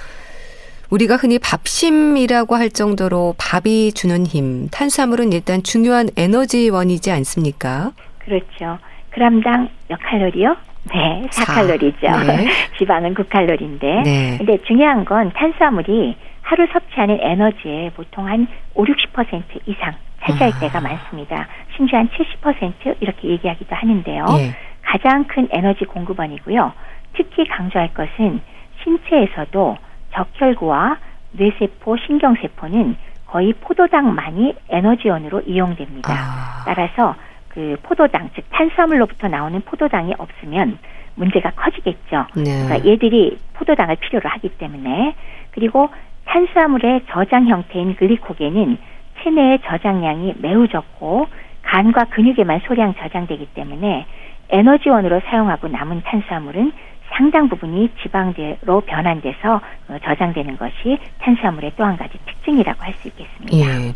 [0.90, 7.92] 우리가 흔히 밥심이라고 할 정도로 밥이 주는 힘, 탄수화물은 일단 중요한 에너지원이지 않습니까?
[8.18, 8.78] 그렇죠.
[9.10, 10.56] 그람당 몇 칼로리요?
[10.90, 12.26] 네, 4칼로리죠.
[12.26, 12.48] 네.
[12.78, 14.02] 지방은 9칼로리인데.
[14.04, 14.38] 네.
[14.38, 19.92] 근데 중요한 건 탄수화물이 하루 섭취하는 에너지의 보통 한 5, 60% 이상
[20.24, 20.58] 차지할 아.
[20.60, 21.46] 때가 많습니다.
[21.76, 24.24] 심지어 한 70% 이렇게 얘기하기도 하는데요.
[24.24, 24.56] 네.
[24.82, 26.72] 가장 큰 에너지 공급원이고요.
[27.14, 28.40] 특히 강조할 것은
[28.82, 29.76] 신체에서도
[30.18, 30.98] 적혈구와
[31.32, 36.12] 뇌세포, 신경세포는 거의 포도당만이 에너지원으로 이용됩니다.
[36.12, 36.64] 아.
[36.64, 37.14] 따라서
[37.48, 40.78] 그 포도당, 즉 탄수화물로부터 나오는 포도당이 없으면
[41.14, 42.26] 문제가 커지겠죠.
[42.36, 42.64] 네.
[42.64, 45.14] 그러니까 얘들이 포도당을 필요로 하기 때문에
[45.50, 45.90] 그리고
[46.24, 48.78] 탄수화물의 저장 형태인 글리코겐은
[49.22, 51.26] 체내의 저장량이 매우 적고
[51.62, 54.06] 간과 근육에만 소량 저장되기 때문에
[54.50, 56.72] 에너지원으로 사용하고 남은 탄수화물은
[57.10, 63.56] 상당 부분이 지방대로 변환돼서 어, 저장되는 것이 탄수화물의 또 한 가지 특징이라고 할 수 있겠습니다.
[63.56, 63.92] 예.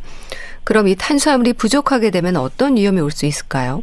[0.64, 3.82] 그럼 이 탄수화물이 부족하게 되면 어떤 위험이 올 수 있을까요?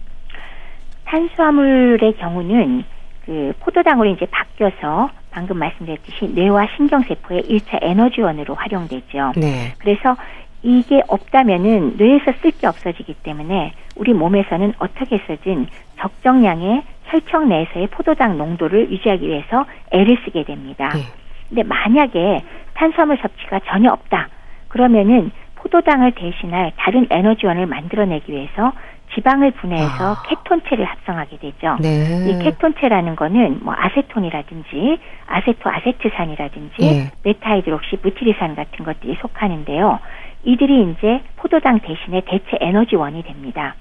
[1.06, 2.84] 탄수화물의 경우는
[3.26, 9.34] 그 포도당으로 이제 바뀌어서 방금 말씀드렸듯이 뇌와 신경세포의 1차 에너지원으로 활용되죠.
[9.36, 9.74] 네.
[9.80, 10.15] 그래서
[10.63, 15.68] 이게 없다면은 뇌에서 쓸 게 없어지기 때문에 우리 몸에서는 어떻게 해서든
[16.00, 20.89] 적정량의 혈청 내에서의 포도당 농도를 유지하기 위해서 애를 쓰게 됩니다.
[20.93, 21.02] 네.
[21.48, 22.43] 근데 만약에
[22.76, 24.30] 탄수화물 섭취가 전혀 없다.
[24.67, 28.72] 그러면은 포도당을 대신할 다른 에너지원을 만들어내기 위해서
[29.15, 30.24] 지방을 분해해서 아.
[30.28, 31.78] 케톤체를 합성하게 되죠.
[31.82, 32.30] 네.
[32.30, 37.12] 이 케톤체라는 거는 뭐 아세톤이라든지 아세토 아세트산이라든지 네.
[37.24, 40.00] 베타하이드록시 부티르산 같은 것들이 속하는데요.
[40.43, 43.76] 이들이 이제 포도당 대신에 대체 에너지원이 됩니다.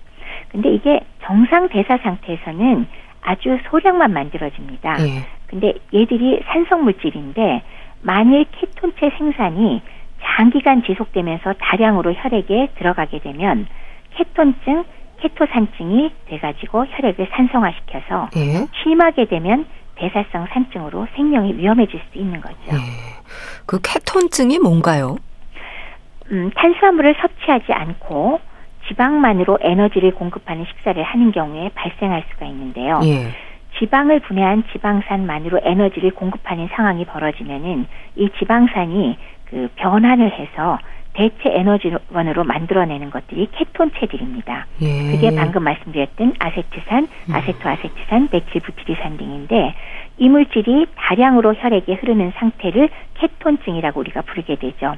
[0.50, 2.86] 근데 이게 정상 대사 상태에서는
[3.28, 4.94] 아주 소량만 만들어집니다.
[4.94, 5.26] 네.
[5.48, 7.62] 근데 얘들이 산성 물질인데
[8.00, 9.82] 만일 케톤체 생산이
[10.22, 13.66] 장기간 지속되면서 다량으로 혈액에 들어가게 되면
[14.14, 14.84] 케톤증,
[15.20, 18.66] 케토산증이 돼가지고 혈액을 산성화시켜서 예?
[18.82, 22.56] 심하게 되면 대사성 산증으로 생명이 위험해질 수 있는 거죠.
[22.72, 22.76] 예.
[23.66, 25.16] 그 케톤증이 뭔가요?
[26.30, 28.40] 음, 탄수화물을 섭취하지 않고
[28.88, 33.00] 지방만으로 에너지를 공급하는 식사를 하는 경우에 발생할 수가 있는데요.
[33.04, 33.28] 예.
[33.78, 40.78] 지방을 분해한 지방산만으로 에너지를 공급하는 상황이 벌어지면은 이 지방산이 그 변환을 해서
[41.14, 44.66] 대체 에너지원으로 만들어내는 것들이 케톤체들입니다.
[44.82, 45.12] 예.
[45.12, 47.34] 그게 방금 말씀드렸던 아세트산, 음.
[47.34, 49.74] 아세토아세트산, 메틸부티리산 등인데
[50.18, 54.94] 이 물질이 다량으로 혈액에 흐르는 상태를 케톤증이라고 우리가 부르게 되죠.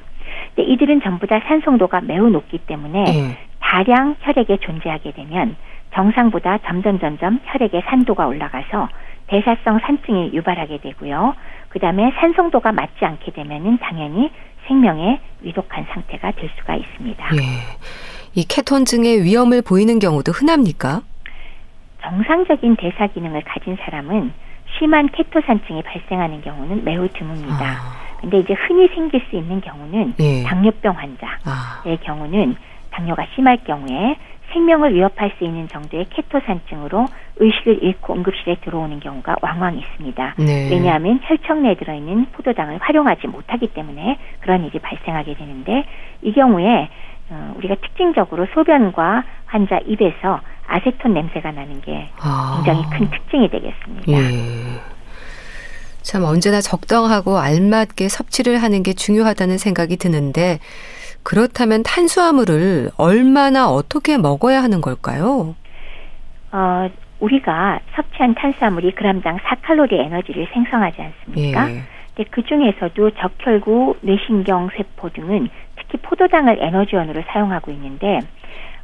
[0.55, 3.50] 근데 이들은 전부 다 산성도가 매우 높기 때문에 예.
[3.61, 5.55] 다량 혈액에 존재하게 되면
[5.93, 8.89] 정상보다 점점 점점 혈액의 산도가 올라가서
[9.27, 11.35] 대사성 산증이 유발하게 되고요.
[11.69, 14.29] 그 다음에 산성도가 맞지 않게 되면은 당연히
[14.67, 17.25] 생명에 위독한 상태가 될 수가 있습니다.
[17.35, 17.39] 예.
[18.35, 21.01] 이 케톤증의 위험을 보이는 경우도 흔합니까?
[22.01, 24.33] 정상적인 대사 기능을 가진 사람은
[24.77, 27.61] 심한 케토산증이 발생하는 경우는 매우 드뭅니다.
[27.61, 28.01] 아.
[28.19, 30.43] 근데 이제 흔히 생길 수 있는 경우는 예.
[30.43, 31.83] 당뇨병 환자의 아.
[32.03, 32.55] 경우는
[32.91, 34.15] 당뇨가 심할 경우에
[34.53, 40.35] 생명을 위협할 수 있는 정도의 케토산증으로 의식을 잃고 응급실에 들어오는 경우가 왕왕 있습니다.
[40.37, 40.69] 네.
[40.69, 45.85] 왜냐하면 혈청 내에 들어있는 포도당을 활용하지 못하기 때문에 그런 일이 발생하게 되는데
[46.21, 46.89] 이 경우에
[47.29, 52.61] 어, 우리가 특징적으로 소변과 환자 입에서 아세톤 냄새가 나는 게 아.
[52.63, 54.11] 굉장히 큰 특징이 되겠습니다.
[54.11, 54.91] 예.
[56.01, 60.59] 참 언제나 적당하고 알맞게 섭취를 하는 게 중요하다는 생각이 드는데
[61.23, 65.55] 그렇다면 탄수화물을 얼마나 어떻게 먹어야 하는 걸까요?
[66.51, 71.71] 어, 우리가 섭취한 탄수화물이 그람당 4칼로리 에너지를 생성하지 않습니까?
[71.71, 71.81] 예.
[72.15, 78.19] 근데 그 중에서도 적혈구, 뇌신경 세포 등은 특히 포도당을 에너지원으로 사용하고 있는데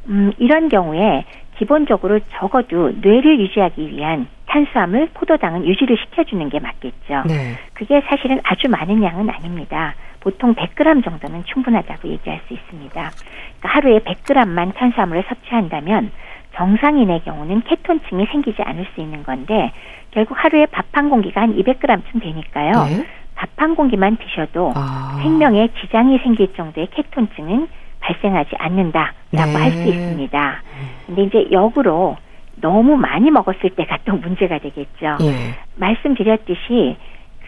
[0.08, 1.24] 음, 이런 경우에
[1.58, 7.24] 기본적으로 적어도 뇌를 유지하기 위한 탄수화물, 포도당은 유지를 시켜주는 게 맞겠죠.
[7.26, 7.56] 네.
[7.74, 9.94] 그게 사실은 아주 많은 양은 아닙니다.
[10.20, 12.92] 보통 100g 정도는 충분하다고 얘기할 수 있습니다.
[12.92, 16.10] 그러니까 하루에 100g만 탄수화물을 섭취한다면
[16.56, 19.72] 정상인의 경우는 케톤증이 생기지 않을 수 있는 건데
[20.10, 22.72] 결국 하루에 밥 한 공기가 한 200g쯤 되니까요.
[22.86, 23.06] 네?
[23.36, 25.16] 밥한 공기만 드셔도 아.
[25.22, 27.68] 생명에 지장이 생길 정도의 케톤증은
[28.00, 29.40] 발생하지 않는다라고 네.
[29.54, 30.62] 할수 있습니다.
[31.06, 32.16] 근데 이제 역으로
[32.60, 35.18] 너무 많이 먹었을 때가 또 문제가 되겠죠.
[35.20, 35.54] 예.
[35.76, 36.96] 말씀드렸듯이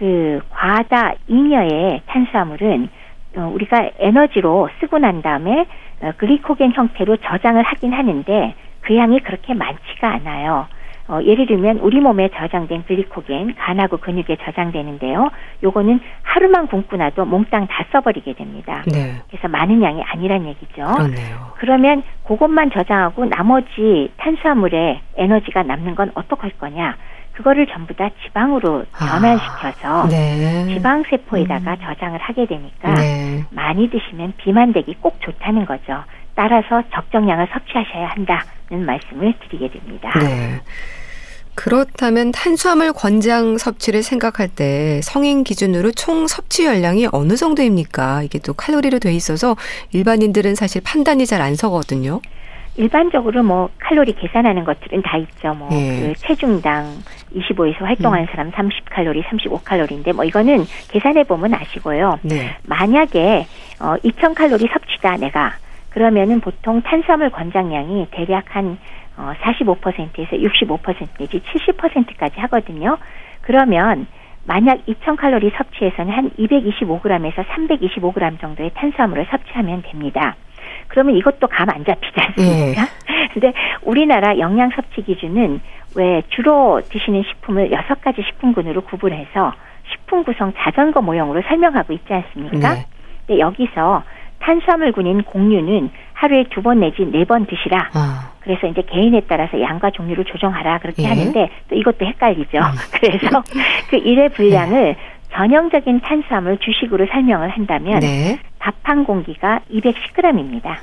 [0.00, 2.88] 그 과다 잉여의 탄수화물은
[3.36, 5.66] 어, 우리가 에너지로 쓰고 난 다음에
[6.00, 10.66] 어, 글리코겐 형태로 저장을 하긴 하는데 그 양이 그렇게 많지가 않아요.
[11.06, 15.30] 어, 예를 들면 우리 몸에 저장된 글리코겐 간하고 근육에 저장되는데요.
[15.62, 18.82] 요거는 하루만 굶고 나도 몽땅 다 써버리게 됩니다.
[18.90, 19.16] 네.
[19.28, 20.86] 그래서 많은 양이 아니란 얘기죠.
[20.96, 21.52] 그렇네요.
[21.56, 26.96] 그러면 그것만 저장하고 나머지 탄수화물에 에너지가 남는 건 어떡할 거냐?
[27.32, 30.66] 그거를 전부 다 지방으로 아, 변환시켜서 아, 네.
[30.74, 31.76] 지방 세포에다가 음.
[31.82, 33.44] 저장을 하게 되니까 네.
[33.50, 36.04] 많이 드시면 비만되기 꼭 좋다는 거죠.
[36.34, 40.10] 따라서 적정량을 섭취하셔야 한다는 말씀을 드리게 됩니다.
[40.18, 40.60] 네.
[41.54, 48.22] 그렇다면 탄수화물 권장 섭취를 생각할 때 성인 기준으로 총 섭취 열량이 어느 정도입니까?
[48.22, 49.56] 이게 또 칼로리로 돼 있어서
[49.92, 52.20] 일반인들은 사실 판단이 잘 안 서거든요.
[52.80, 55.52] 일반적으로 뭐 칼로리 계산하는 것들은 다 있죠.
[55.52, 56.00] 뭐 예.
[56.00, 56.86] 그 체중당
[57.36, 58.28] 25에서 활동하는 음.
[58.30, 62.20] 사람 30칼로리, 35칼로리인데 뭐 이거는 계산해 보면 아시고요.
[62.22, 62.56] 네.
[62.66, 63.46] 만약에
[63.80, 65.56] 어 2000칼로리 섭취다 내가
[65.90, 68.78] 그러면은 보통 탄수화물 권장량이 대략 한
[69.18, 72.96] 어, 45%에서 65% 내지 70%까지 하거든요.
[73.42, 74.06] 그러면
[74.46, 80.36] 만약 2000칼로리 섭취에서는 한 225g에서 325g 정도의 탄수화물을 섭취하면 됩니다.
[80.90, 82.82] 그러면 이것도 감 안 잡히지 않습니까?
[82.84, 82.88] 네.
[83.32, 85.60] 근데 우리나라 영양 섭취 기준은
[85.96, 89.52] 왜 주로 드시는 식품을 여섯 가지 식품군으로 구분해서
[89.90, 92.74] 식품 구성 자전거 모형으로 설명하고 있지 않습니까?
[92.74, 92.86] 네.
[93.26, 94.02] 근데 여기서
[94.40, 97.88] 탄수화물군인 곡류는 하루에 두 번 내지 네 번 드시라.
[97.94, 98.30] 아.
[98.40, 101.08] 그래서 이제 개인에 따라서 양과 종류를 조정하라 그렇게 예.
[101.08, 102.58] 하는데 또 이것도 헷갈리죠.
[102.58, 102.62] 음.
[103.00, 103.42] 그래서
[103.90, 104.96] 그 일의 분량을 네.
[105.32, 108.38] 전형적인 탄수화물 주식으로 설명을 한다면 네.
[108.58, 110.76] 밥한 공기가 210g입니다.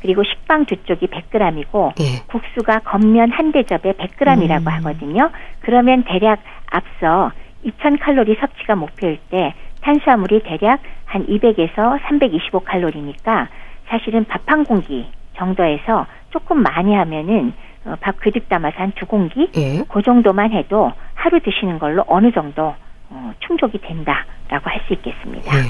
[0.00, 2.22] 그리고 식빵 두 쪽이 100g이고 예.
[2.28, 4.68] 국수가 겉면 한 대접에 100g이라고 음.
[4.68, 5.30] 하거든요.
[5.60, 7.32] 그러면 대략 앞서
[7.64, 13.48] 2000칼로리 섭취가 목표일 때 탄수화물이 대략 한 200에서 325칼로리니까
[13.88, 17.52] 사실은 밥 한 공기 정도에서 조금 많이 하면은
[17.84, 19.82] 어, 밥 그득 담아서 한 두 공기 예.
[19.88, 22.74] 그 정도만 해도 하루 드시는 걸로 어느 정도
[23.10, 25.56] 어, 충족이 된다라고 할 수 있겠습니다.
[25.58, 25.62] 예.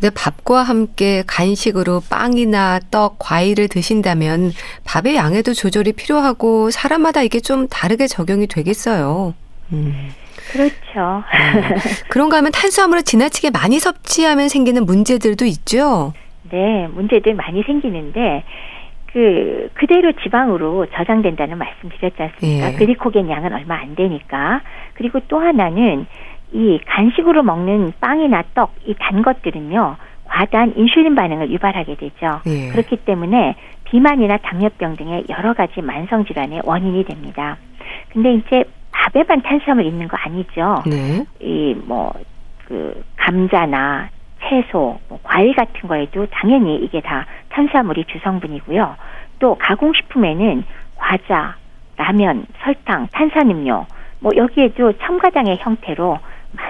[0.00, 4.52] 근데 밥과 함께 간식으로 빵이나 떡, 과일을 드신다면
[4.86, 9.34] 밥의 양에도 조절이 필요하고 사람마다 이게 좀 다르게 적용이 되겠어요.
[9.72, 10.10] 음.
[10.52, 11.22] 그렇죠.
[11.32, 11.74] 네.
[12.08, 16.14] 그런가 하면 탄수화물을 지나치게 많이 섭취하면 생기는 문제들도 있죠.
[16.50, 18.42] 네, 문제들 많이 생기는데
[19.12, 22.72] 그 그대로 지방으로 저장된다는 말씀드렸지 않습니까?
[22.72, 22.76] 예.
[22.76, 24.62] 글리코겐 양은 얼마 안 되니까.
[24.94, 26.06] 그리고 또 하나는
[26.52, 29.96] 이 간식으로 먹는 빵이나 떡, 이 단 것들은요.
[30.24, 32.40] 과다한 인슐린 반응을 유발하게 되죠.
[32.46, 32.70] 예.
[32.70, 37.56] 그렇기 때문에 비만이나 당뇨병 등의 여러 가지 만성 질환의 원인이 됩니다.
[38.12, 40.82] 근데 이제 밥에만 탄수화물 있는 거 아니죠.
[40.86, 41.24] 네.
[41.40, 42.12] 이뭐
[42.66, 44.08] 그 감자나
[44.42, 48.96] 채소, 뭐 과일 같은 거에도 당연히 이게 다 탄수화물이 주성분이고요.
[49.40, 50.64] 또 가공식품에는
[50.96, 51.56] 과자,
[51.96, 53.86] 라면, 설탕, 탄산음료,
[54.20, 56.18] 뭐 여기에도 첨가당의 형태로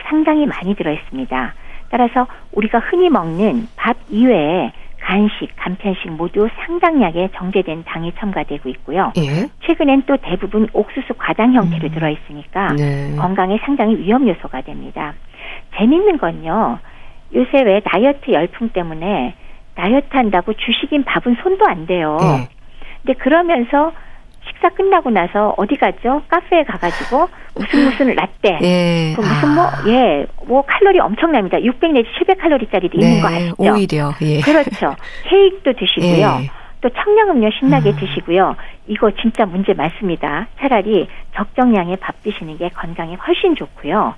[0.08, 1.54] 상당히 많이 들어 있습니다.
[1.90, 9.12] 따라서 우리가 흔히 먹는 밥 이외에 간식, 간편식 모두 상당량의 정제된 당이 첨가되고 있고요.
[9.16, 9.48] 예?
[9.66, 11.94] 최근엔 또 대부분 옥수수 과당 형태로 음.
[11.94, 13.16] 들어 있으니까 네.
[13.16, 15.14] 건강에 상당히 위험 요소가 됩니다.
[15.76, 16.78] 재밌는 건요.
[17.34, 19.34] 요새 왜 다이어트 열풍 때문에
[19.74, 22.18] 다이어트 한다고 주식인 밥은 손도 안 돼요.
[22.20, 22.48] 네.
[23.02, 23.92] 근데 그러면서
[24.50, 26.22] 식사 끝나고 나서 어디 갔죠?
[26.28, 29.14] 카페에 가가지고 무슨 무슨 라떼, 예.
[29.14, 29.84] 그 무슨 뭐, 아.
[29.86, 31.62] 예, 뭐 칼로리 엄청납니다.
[31.62, 33.06] 600 내지 700 칼로리짜리도 네.
[33.06, 33.54] 있는 거 아시죠?
[33.58, 34.40] 오히려, 예.
[34.40, 34.94] 그렇죠.
[35.24, 36.40] 케이크도 드시고요.
[36.42, 36.50] 예.
[36.80, 37.96] 또 청량음료 신나게 음.
[37.96, 38.56] 드시고요.
[38.86, 40.46] 이거 진짜 문제 많습니다.
[40.58, 44.14] 차라리 적정량의 밥 드시는 게 건강에 훨씬 좋고요.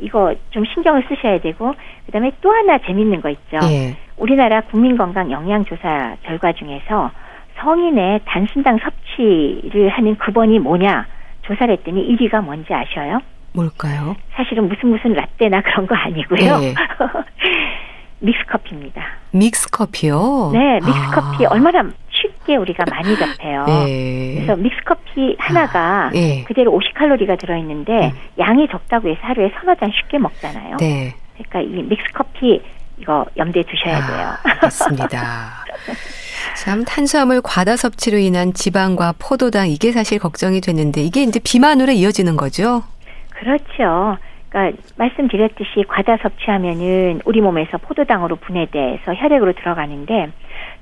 [0.00, 1.74] 이거 좀 신경을 쓰셔야 되고
[2.06, 3.58] 그다음에 또 하나 재밌는 거 있죠.
[3.64, 3.96] 예.
[4.16, 7.10] 우리나라 국민건강 영양조사 결과 중에서
[7.58, 11.06] 성인의 단순당 섭취를 하는 급원이 뭐냐
[11.42, 13.20] 조사를 했더니 1위가 뭔지 아셔요?
[13.52, 14.16] 뭘까요?
[14.34, 16.60] 사실은 무슨 무슨 라떼나 그런 거 아니고요.
[16.62, 16.74] 예.
[18.20, 19.02] 믹스커피입니다.
[19.32, 20.50] 믹스커피요?
[20.52, 21.50] 네, 믹스커피 아.
[21.50, 23.64] 얼마나 쉽게 우리가 많이 접해요.
[23.68, 24.34] 예.
[24.36, 26.10] 그래서 믹스커피 하나가 아.
[26.14, 26.42] 예.
[26.44, 28.12] 그대로 50칼로리가 들어있는데 음.
[28.38, 30.76] 양이 적다고 해서 하루에 서너 잔 쉽게 먹잖아요.
[30.78, 31.14] 네.
[31.36, 32.62] 그러니까 이 믹스커피
[32.98, 34.58] 이거 염두에 두셔야 아, 돼요.
[34.62, 35.64] 맞습니다.
[36.66, 42.36] 참 탄수화물 과다 섭취로 인한 지방과 포도당 이게 사실 걱정이 되는데 이게 이제 비만으로 이어지는
[42.36, 42.82] 거죠?
[43.30, 44.18] 그렇죠.
[44.48, 50.32] 그러니까 말씀드렸듯이 과다 섭취하면은 우리 몸에서 포도당으로 분해돼서 혈액으로 들어가는데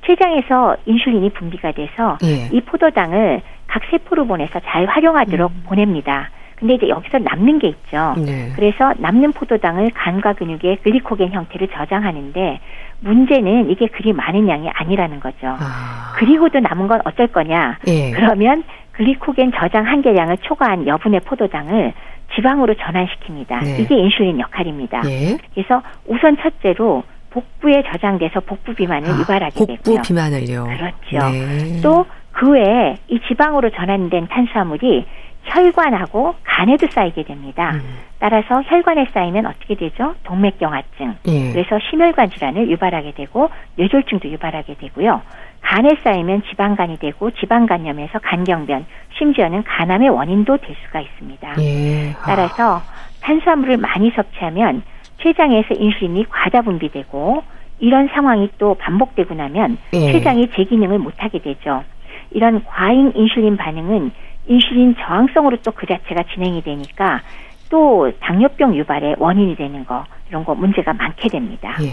[0.07, 2.49] 췌장에서 인슐린이 분비가 돼서 예.
[2.51, 5.65] 이 포도당을 각 세포로 보내서 잘 활용하도록 음.
[5.67, 6.31] 보냅니다.
[6.57, 8.15] 근데 이제 여기서 남는 게 있죠.
[8.25, 8.51] 네.
[8.57, 12.61] 그래서 남는 포도당을 간과 근육의 글리코겐 형태로 저장하는데
[13.01, 15.57] 문제는 이게 그리 많은 양이 아니라는 거죠.
[15.59, 16.13] 아.
[16.17, 17.79] 그리고도 남은 건 어쩔 거냐?
[17.87, 18.11] 예.
[18.13, 21.93] 그러면 글리코겐 저장 한계량을 초과한 여분의 포도당을
[22.35, 23.65] 지방으로 전환시킵니다.
[23.65, 23.79] 네.
[23.81, 25.03] 이게 인슐린 역할입니다.
[25.07, 25.37] 예.
[25.55, 29.97] 그래서 우선 첫째로 복부에 저장돼서 복부 비만을 아, 유발하게 복부 되고요.
[29.97, 30.65] 복부 비만을요.
[30.65, 31.31] 그렇죠.
[31.31, 31.81] 네.
[31.83, 35.05] 또그 외에 이 지방으로 전환된 탄수화물이
[35.45, 37.73] 혈관하고 간에도 쌓이게 됩니다.
[37.75, 37.99] 음.
[38.19, 40.15] 따라서 혈관에 쌓이면 어떻게 되죠?
[40.25, 41.15] 동맥경화증.
[41.27, 41.53] 예.
[41.53, 45.21] 그래서 심혈관 질환을 유발하게 되고 뇌졸중도 유발하게 되고요.
[45.61, 48.87] 간에 쌓이면 지방간이 되고 지방간염에서 간경변,
[49.19, 51.55] 심지어는 간암의 원인도 될 수가 있습니다.
[51.61, 52.11] 예.
[52.13, 52.27] 아.
[52.27, 52.83] 따라서
[53.23, 54.83] 탄수화물을 많이 섭취하면
[55.19, 57.43] 췌장에서 인슐린이 과다 분비되고
[57.81, 60.13] 이런 상황이 또 반복되고 나면 예.
[60.13, 61.83] 췌장이 제 기능을 못하게 되죠.
[62.31, 64.11] 이런 과잉 인슐린 반응은
[64.47, 67.23] 인슐린 저항성으로 또 그 자체가 진행이 되니까
[67.71, 71.77] 또 당뇨병 유발의 원인이 되는 거 이런 거 문제가 많게 됩니다.
[71.83, 71.91] 예.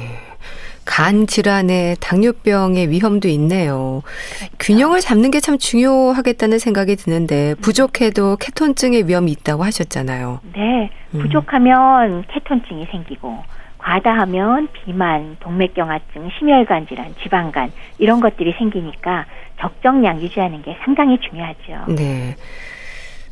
[0.86, 4.02] 간 질환에 당뇨병의 위험도 있네요.
[4.04, 4.56] 그렇죠.
[4.60, 10.40] 균형을 잡는 게 참 중요하겠다는 생각이 드는데 부족해도 케톤증의 위험이 있다고 하셨잖아요.
[10.54, 11.20] 네, 음.
[11.20, 12.24] 부족하면 음.
[12.28, 13.44] 케톤증이 생기고
[13.78, 19.26] 과다하면 비만, 동맥경화증, 심혈관 질환, 지방간 이런 것들이 생기니까
[19.62, 21.94] 적정량 유지하는 게 상당히 중요하죠.
[21.96, 22.36] 네.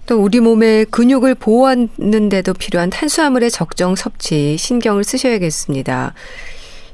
[0.07, 6.13] 또 우리 몸의 근육을 보호하는데도 필요한 탄수화물의 적정 섭취 신경을 쓰셔야겠습니다.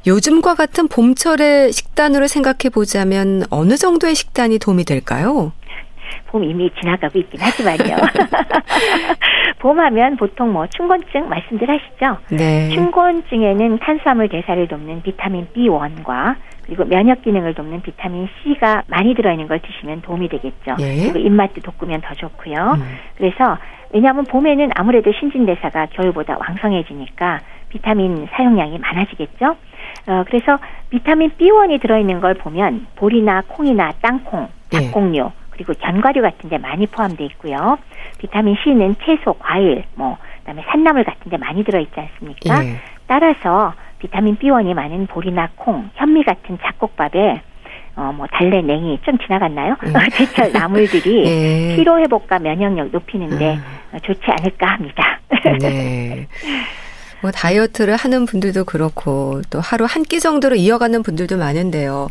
[0.08, 5.54] 요즘과 같은 봄철의 식단으로 생각해 보자면 어느 정도의 식단이 도움이 될까요?
[6.28, 7.96] 봄 이미 지나가고 있긴 하지만요.
[9.60, 12.18] 봄하면 보통 뭐 춘곤증 말씀들 하시죠?
[12.30, 12.70] 네.
[12.70, 16.36] 춘곤증에는 탄수화물 대사를 돕는 비타민 B1과
[16.66, 20.76] 그리고 면역 기능을 돕는 비타민 C가 많이 들어있는 걸 드시면 도움이 되겠죠.
[20.80, 21.12] 예.
[21.12, 22.78] 그리고 입맛도 돋구면 더 좋고요.
[22.78, 22.98] 음.
[23.18, 23.58] 그래서
[23.92, 29.56] 왜냐하면 봄에는 아무래도 신진대사가 겨울보다 왕성해지니까 비타민 사용량이 많아지겠죠.
[30.08, 30.58] 어, 그래서
[30.90, 35.46] 비타민 B1이 들어있는 걸 보면 보리나 콩이나 땅콩, 닭콩류, 예.
[35.52, 37.78] 그리고 견과류 같은 데 많이 포함되어 있고요.
[38.18, 42.64] 비타민 C는 채소, 과일, 뭐 그 다음에 산나물 같은 데 많이 들어 있지 않습니까?
[42.64, 42.76] 예.
[43.08, 43.74] 따라서
[44.06, 47.42] 비타민 B1이 많은 보리나 콩, 현미 같은 잡곡밥에
[47.98, 49.78] 어, 뭐, 달래, 냉이, 좀 지나갔나요?
[49.84, 49.94] 음.
[50.14, 51.76] 제철 나물들이 네.
[51.80, 54.00] 피로 회복과 면역력 높이는데 음.
[54.04, 55.20] 좋지 않을까 합니다.
[55.62, 56.28] 네.
[57.22, 62.10] 뭐, 다이어트를 하는 분들도 그렇고, 또 하루 한 끼 정도로 이어가는 분들도 많은데요.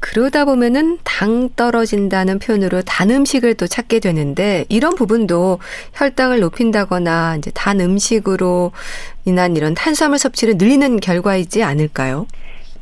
[0.00, 5.58] 그러다 보면은 당 떨어진다는 표현으로 단 음식을 또 찾게 되는데 이런 부분도
[5.94, 8.72] 혈당을 높인다거나 이제 단 음식으로
[9.26, 12.26] 인한 이런 탄수화물 섭취를 늘리는 결과이지 않을까요?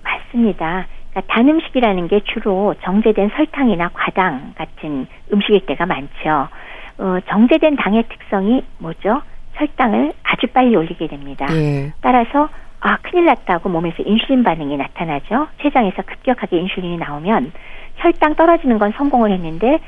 [0.03, 0.86] 맞습니다.
[1.11, 6.49] 그러니까 단 음식이라는 게 주로 정제된 설탕이나 과당 같은 음식일 때가 많죠.
[6.99, 9.22] 어, 정제된 당의 특성이 뭐죠?
[9.55, 11.47] 혈당을 아주 빨리 올리게 됩니다.
[11.51, 11.92] 예.
[12.03, 12.49] 따라서
[12.80, 15.49] 아, 큰일 났다고 몸에서 인슐린 반응이 나타나죠.
[15.62, 17.53] 췌장에서 급격하게 인슐린이 나오면
[17.97, 19.78] 혈당 떨어지는 건 성공을 했는데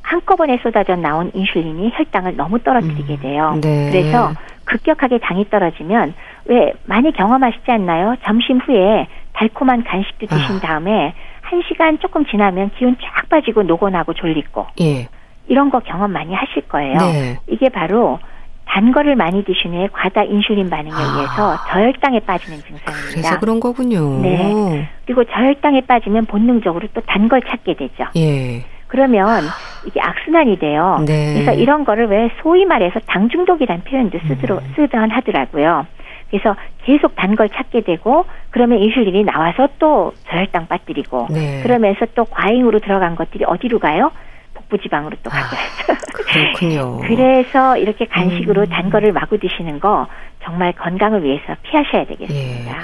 [0.00, 3.52] 한꺼번에 쏟아져 나온 인슐린이 혈당을 너무 떨어뜨리게 음, 돼요.
[3.56, 3.90] 음, 네.
[3.90, 4.32] 그래서
[4.76, 6.14] 급격하게 당이 떨어지면
[6.46, 8.16] 왜 많이 경험하시지 않나요?
[8.24, 10.60] 점심 후에 달콤한 간식도 드신 아.
[10.60, 15.08] 다음에 한 시간 조금 지나면 기운 쫙 빠지고 노곤하고 졸리고 예.
[15.48, 16.96] 이런 거 경험 많이 하실 거예요.
[16.98, 17.36] 네.
[17.46, 18.18] 이게 바로
[18.66, 20.96] 단 거를 많이 드신 후에 과다 인슐린 반응에 아.
[20.98, 23.10] 의해서 저혈당에 빠지는 증상입니다.
[23.12, 24.20] 그래서 그런 거군요.
[24.22, 24.88] 네.
[25.06, 28.04] 그리고 저혈당에 빠지면 본능적으로 또 단 걸 찾게 되죠.
[28.16, 28.64] 예.
[29.06, 29.44] 그러면
[29.86, 31.04] 이게 악순환이 돼요.
[31.06, 31.34] 네.
[31.34, 34.72] 그래서 이런 거를 왜 소위 말해서 당 중독이라는 표현도 쓰도록 음.
[34.74, 35.86] 쓰던 하더라고요.
[36.30, 41.60] 그래서 계속 단 걸 찾게 되고 그러면 인슐린이 나와서 또 저혈당 빠뜨리고 네.
[41.62, 44.10] 그러면서 또 과잉으로 들어간 것들이 어디로 가요?
[44.54, 45.96] 북부지방으로 또 가게 아,
[46.32, 46.98] 그렇군요.
[47.02, 48.66] 그래서 이렇게 간식으로 음.
[48.70, 50.06] 단 거를 마구 드시는 거
[50.42, 52.70] 정말 건강을 위해서 피하셔야 되겠습니다.
[52.70, 52.76] 예.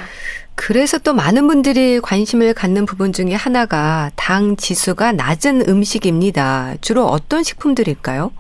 [0.55, 6.75] 그래서 또 많은 분들이 관심을 갖는 부분 중에 하나가 당 지수가 낮은 음식입니다.
[6.81, 8.31] 주로 어떤 식품들일까요?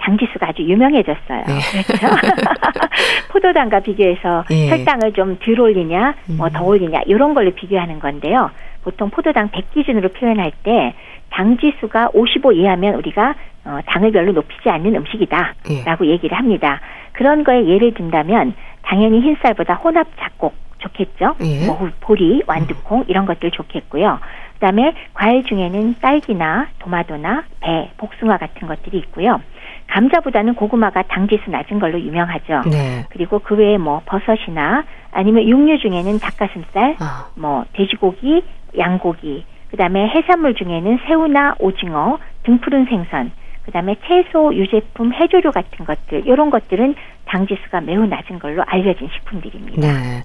[0.00, 1.44] 당 지수가 아주 유명해졌어요.
[1.46, 1.60] 네.
[1.86, 2.06] 그렇죠.
[3.32, 4.70] 포도당과 비교해서 네.
[4.70, 8.50] 혈당을 좀 덜 올리냐, 뭐 더 올리냐 이런 걸로 비교하는 건데요.
[8.82, 10.94] 보통 포도당 100 기준으로 표현할 때
[11.34, 16.10] 당 지수가 55 이하면 우리가 어, 당을 별로 높이지 않는 음식이다라고 예.
[16.10, 16.80] 얘기를 합니다.
[17.12, 20.54] 그런 거에 예를 든다면 당연히 흰쌀보다 혼합 잡곡
[20.94, 21.34] 좋겠죠.
[21.42, 21.66] 예.
[21.66, 24.18] 뭐 보리, 완두콩 이런 것들 좋겠고요.
[24.54, 29.40] 그다음에 과일 중에는 딸기나 도마도나 배, 복숭아 같은 것들이 있고요.
[29.88, 32.62] 감자보다는 고구마가 당지수 낮은 걸로 유명하죠.
[32.70, 33.04] 네.
[33.10, 37.28] 그리고 그 외에 뭐 버섯이나 아니면 육류 중에는 닭가슴살, 아.
[37.34, 38.42] 뭐 돼지고기,
[38.78, 43.32] 양고기, 그다음에 해산물 중에는 새우나 오징어, 등푸른 생선,
[43.66, 46.94] 그다음에 채소, 유제품, 해조류 같은 것들 이런 것들은
[47.26, 49.80] 당 지수가 매우 낮은 걸로 알려진 식품들입니다.
[49.80, 50.22] 네.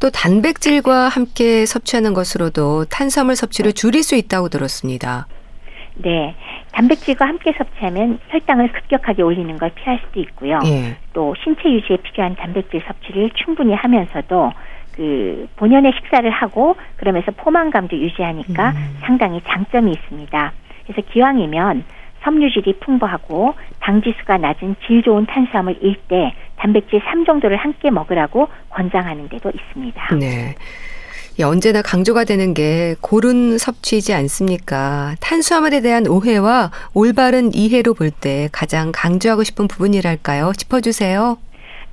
[0.00, 5.26] 또 단백질과 함께 섭취하는 것으로도 탄수화물 섭취를 줄일 수 있다고 들었습니다.
[5.96, 6.34] 네.
[6.72, 10.58] 단백질과 함께 섭취하면 혈당을 급격하게 올리는 걸 피할 수도 있고요.
[10.64, 10.96] 예.
[11.12, 14.52] 또 신체 유지에 필요한 단백질 섭취를 충분히 하면서도
[14.92, 18.98] 그 본연의 식사를 하고 그러면서 포만감도 유지하니까 음.
[19.02, 20.52] 상당히 장점이 있습니다.
[20.86, 21.84] 그래서 기왕이면
[22.24, 29.50] 섬유질이 풍부하고 당지수가 낮은 질 좋은 탄수화물 1대 단백질 3 정도를 함께 먹으라고 권장하는 데도
[29.54, 30.14] 있습니다.
[30.16, 30.54] 네.
[31.42, 35.14] 언제나 강조가 되는 게 고른 섭취이지 않습니까?
[35.20, 40.52] 탄수화물에 대한 오해와 올바른 이해로 볼 때 가장 강조하고 싶은 부분이랄까요?
[40.54, 41.38] 짚어주세요.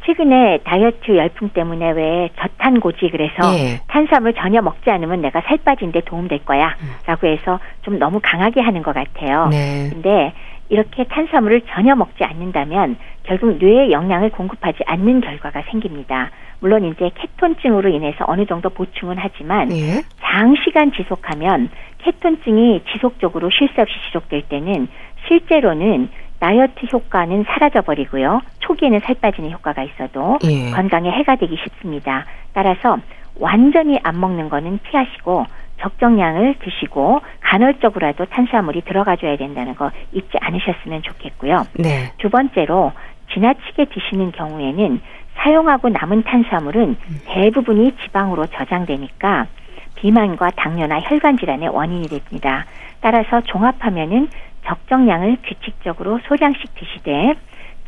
[0.08, 3.82] 최근에 다이어트 열풍 때문에 왜 저탄고지 그래서 예.
[3.88, 6.96] 탄수화물 전혀 먹지 않으면 내가 살 빠진데 도움될 거야 음.
[7.06, 9.50] 라고 해서 좀 너무 강하게 하는 것 같아요.
[9.50, 9.90] 네.
[9.92, 10.34] 근데
[10.70, 16.32] 이렇게 탄수화물을 전혀 먹지 않는다면 결국 뇌에 영양을 공급하지 않는 결과가 생깁니다.
[16.62, 20.04] 물론 이제 케톤증으로 인해서 어느 정도 보충은 하지만 예.
[20.22, 24.88] 장시간 지속하면 케톤증이 지속적으로 쉴 새 없이 지속될 때는
[25.28, 26.10] 실제로는
[26.40, 28.42] 다이어트 효과는 사라져 버리고요.
[28.60, 30.72] 초기에는 살 빠지는 효과가 있어도 예.
[30.72, 32.26] 건강에 해가 되기 쉽습니다.
[32.54, 32.98] 따라서
[33.40, 35.46] 완전히 안 먹는 거는 피하시고
[35.80, 41.68] 적정량을 드시고 간헐적으로라도 탄수화물이 들어가줘야 된다는 거 잊지 않으셨으면 좋겠고요.
[41.74, 42.12] 네.
[42.18, 42.92] 두 번째로
[43.34, 45.02] 지나치게 드시는 경우에는
[45.36, 49.48] 사용하고 남은 탄수화물은 대부분이 지방으로 저장되니까
[49.96, 52.66] 비만과 당뇨나 혈관 질환의 원인이 됩니다.
[53.02, 54.30] 따라서 종합하면은
[54.68, 57.36] 적정량을 규칙적으로 소량씩 드시되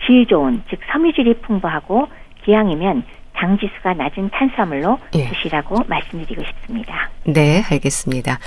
[0.06, 2.08] 질 좋은 즉 섬유질이 풍부하고
[2.44, 3.04] 기왕이면
[3.34, 5.30] 당 지수가 낮은 탄수화물로 예.
[5.30, 7.10] 드시라고 말씀드리고 싶습니다.
[7.26, 8.40] 네, 알겠습니다.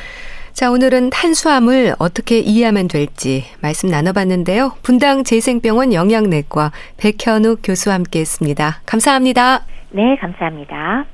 [0.53, 4.73] 자, 오늘은 탄수화물 어떻게 이해하면 될지 말씀 나눠봤는데요.
[4.83, 8.83] 분당 재생병원 영양내과 백현욱 교수와 함께 했습니다.
[8.85, 9.65] 감사합니다.
[9.93, 11.07] 네, 감사합니다.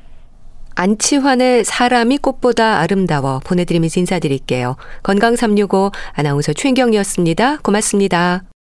[0.79, 4.76] 안치환의 사람이 꽃보다 아름다워 보내드리면서 인사드릴게요.
[5.03, 7.59] 건강365 아나운서 최인경이었습니다.
[7.59, 8.49] 고맙습니다.